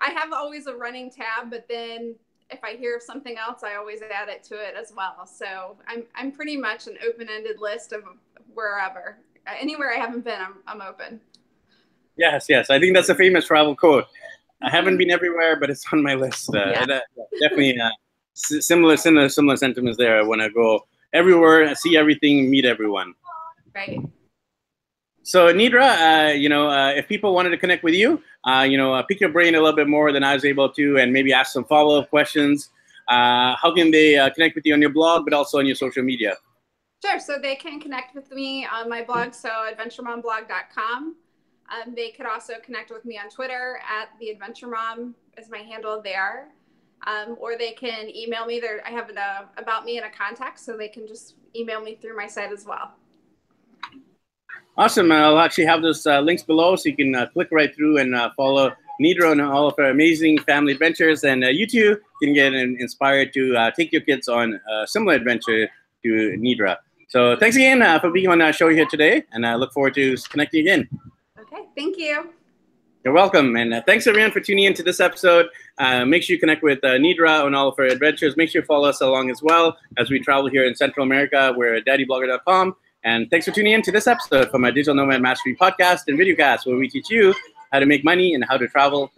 I 0.00 0.10
have 0.10 0.32
always 0.32 0.66
a 0.66 0.74
running 0.74 1.10
tab, 1.10 1.50
but 1.50 1.66
then 1.68 2.14
if 2.50 2.58
I 2.64 2.72
hear 2.72 2.96
of 2.96 3.02
something 3.02 3.36
else, 3.36 3.62
I 3.62 3.76
always 3.76 4.00
add 4.02 4.28
it 4.28 4.42
to 4.44 4.54
it 4.54 4.74
as 4.80 4.92
well. 4.96 5.26
So 5.26 5.76
I'm 5.86 6.04
I'm 6.14 6.32
pretty 6.32 6.56
much 6.56 6.86
an 6.86 6.96
open-ended 7.06 7.60
list 7.60 7.92
of 7.92 8.02
wherever, 8.54 9.18
anywhere 9.58 9.92
I 9.92 9.98
haven't 9.98 10.24
been, 10.24 10.40
I'm 10.40 10.56
I'm 10.66 10.82
open. 10.82 11.20
Yes, 12.16 12.46
yes, 12.48 12.70
I 12.70 12.78
think 12.78 12.94
that's 12.94 13.08
a 13.08 13.14
famous 13.14 13.46
travel 13.46 13.74
quote. 13.74 14.06
I 14.62 14.70
haven't 14.70 14.98
been 14.98 15.10
everywhere, 15.10 15.58
but 15.58 15.70
it's 15.70 15.84
on 15.92 16.02
my 16.02 16.14
list. 16.14 16.50
Uh, 16.54 16.70
yeah. 16.70 16.82
uh, 16.82 17.00
definitely 17.40 17.78
uh, 17.80 17.88
similar, 18.34 18.96
similar, 18.96 19.28
similar 19.28 19.56
sentiments 19.56 19.96
there. 19.96 20.18
I 20.18 20.22
want 20.22 20.42
to 20.42 20.50
go 20.50 20.86
everywhere, 21.14 21.74
see 21.74 21.96
everything, 21.96 22.50
meet 22.50 22.66
everyone. 22.66 23.14
Right. 23.74 24.00
So 25.30 25.46
Nidra, 25.54 26.30
uh, 26.30 26.32
you 26.32 26.48
know, 26.48 26.68
uh, 26.68 26.90
if 26.90 27.06
people 27.06 27.32
wanted 27.32 27.50
to 27.50 27.56
connect 27.56 27.84
with 27.84 27.94
you, 27.94 28.20
uh, 28.42 28.66
you 28.68 28.76
know, 28.76 28.92
uh, 28.94 29.04
pick 29.04 29.20
your 29.20 29.30
brain 29.30 29.54
a 29.54 29.60
little 29.60 29.76
bit 29.76 29.86
more 29.86 30.10
than 30.10 30.24
I 30.24 30.34
was 30.34 30.44
able 30.44 30.68
to, 30.70 30.98
and 30.98 31.12
maybe 31.12 31.32
ask 31.32 31.52
some 31.52 31.64
follow-up 31.66 32.10
questions. 32.10 32.70
Uh, 33.06 33.54
how 33.54 33.72
can 33.72 33.92
they 33.92 34.18
uh, 34.18 34.30
connect 34.30 34.56
with 34.56 34.66
you 34.66 34.74
on 34.74 34.80
your 34.80 34.90
blog, 34.90 35.24
but 35.24 35.32
also 35.32 35.60
on 35.60 35.66
your 35.66 35.76
social 35.76 36.02
media? 36.02 36.36
Sure. 37.04 37.20
So 37.20 37.38
they 37.40 37.54
can 37.54 37.78
connect 37.78 38.12
with 38.16 38.32
me 38.32 38.66
on 38.66 38.88
my 38.88 39.04
blog, 39.04 39.32
so 39.32 39.50
adventuremomblog.com. 39.72 41.14
Um, 41.70 41.94
they 41.94 42.10
could 42.10 42.26
also 42.26 42.54
connect 42.64 42.90
with 42.90 43.04
me 43.04 43.16
on 43.16 43.30
Twitter 43.30 43.78
at 43.88 44.08
the 44.18 44.30
Adventure 44.30 44.66
Mom 44.66 45.14
is 45.38 45.48
my 45.48 45.58
handle 45.58 46.02
there, 46.02 46.48
um, 47.06 47.36
or 47.38 47.56
they 47.56 47.70
can 47.70 48.10
email 48.12 48.46
me. 48.46 48.58
There, 48.58 48.82
I 48.84 48.90
have 48.90 49.08
an 49.08 49.18
about 49.58 49.84
me 49.84 49.96
and 49.96 50.06
a 50.06 50.10
contact, 50.10 50.58
so 50.58 50.76
they 50.76 50.88
can 50.88 51.06
just 51.06 51.36
email 51.54 51.80
me 51.80 51.94
through 51.94 52.16
my 52.16 52.26
site 52.26 52.50
as 52.50 52.66
well. 52.66 52.94
Awesome. 54.80 55.12
I'll 55.12 55.38
actually 55.38 55.66
have 55.66 55.82
those 55.82 56.06
uh, 56.06 56.20
links 56.20 56.42
below 56.42 56.74
so 56.74 56.88
you 56.88 56.96
can 56.96 57.14
uh, 57.14 57.26
click 57.26 57.48
right 57.52 57.76
through 57.76 57.98
and 57.98 58.14
uh, 58.14 58.30
follow 58.34 58.72
Nidra 58.98 59.30
and 59.30 59.42
all 59.42 59.66
of 59.66 59.74
her 59.76 59.90
amazing 59.90 60.38
family 60.38 60.72
adventures. 60.72 61.22
And 61.22 61.44
uh, 61.44 61.48
you 61.48 61.66
too 61.66 61.98
can 62.22 62.32
get 62.32 62.54
inspired 62.54 63.34
to 63.34 63.54
uh, 63.58 63.70
take 63.72 63.92
your 63.92 64.00
kids 64.00 64.26
on 64.26 64.58
a 64.72 64.86
similar 64.86 65.16
adventure 65.16 65.68
to 66.02 66.08
Nidra. 66.38 66.78
So 67.08 67.36
thanks 67.36 67.56
again 67.56 67.82
uh, 67.82 67.98
for 67.98 68.10
being 68.10 68.28
on 68.28 68.40
our 68.40 68.54
show 68.54 68.70
here 68.70 68.86
today. 68.86 69.22
And 69.32 69.46
I 69.46 69.54
look 69.56 69.70
forward 69.74 69.92
to 69.96 70.16
connecting 70.30 70.60
again. 70.62 70.88
Okay. 71.38 71.66
Thank 71.76 71.98
you. 71.98 72.30
You're 73.04 73.12
welcome. 73.12 73.56
And 73.56 73.84
thanks 73.84 74.06
everyone 74.06 74.30
for 74.30 74.40
tuning 74.40 74.64
in 74.64 74.72
to 74.72 74.82
this 74.82 74.98
episode. 74.98 75.48
make 76.06 76.22
sure 76.22 76.32
you 76.32 76.40
connect 76.40 76.62
with 76.62 76.80
Nidra 76.80 77.44
on 77.44 77.54
all 77.54 77.68
of 77.68 77.76
her 77.76 77.84
adventures. 77.84 78.34
Make 78.34 78.48
sure 78.48 78.62
you 78.62 78.66
follow 78.66 78.88
us 78.88 79.02
along 79.02 79.28
as 79.28 79.42
well 79.42 79.76
as 79.98 80.08
we 80.08 80.20
travel 80.20 80.48
here 80.48 80.64
in 80.64 80.74
Central 80.74 81.04
America. 81.04 81.52
We're 81.54 81.74
at 81.74 81.84
daddyblogger.com. 81.84 82.76
And 83.02 83.30
thanks 83.30 83.46
for 83.46 83.52
tuning 83.52 83.72
in 83.72 83.80
to 83.82 83.92
this 83.92 84.06
episode 84.06 84.50
from 84.50 84.60
my 84.60 84.70
Digital 84.70 84.94
Nomad 84.94 85.22
Mastery 85.22 85.56
podcast 85.56 86.00
and 86.08 86.18
videocast, 86.18 86.66
where 86.66 86.76
we 86.76 86.86
teach 86.86 87.08
you 87.08 87.34
how 87.72 87.78
to 87.78 87.86
make 87.86 88.04
money 88.04 88.34
and 88.34 88.44
how 88.44 88.58
to 88.58 88.68
travel 88.68 89.06
the 89.06 89.12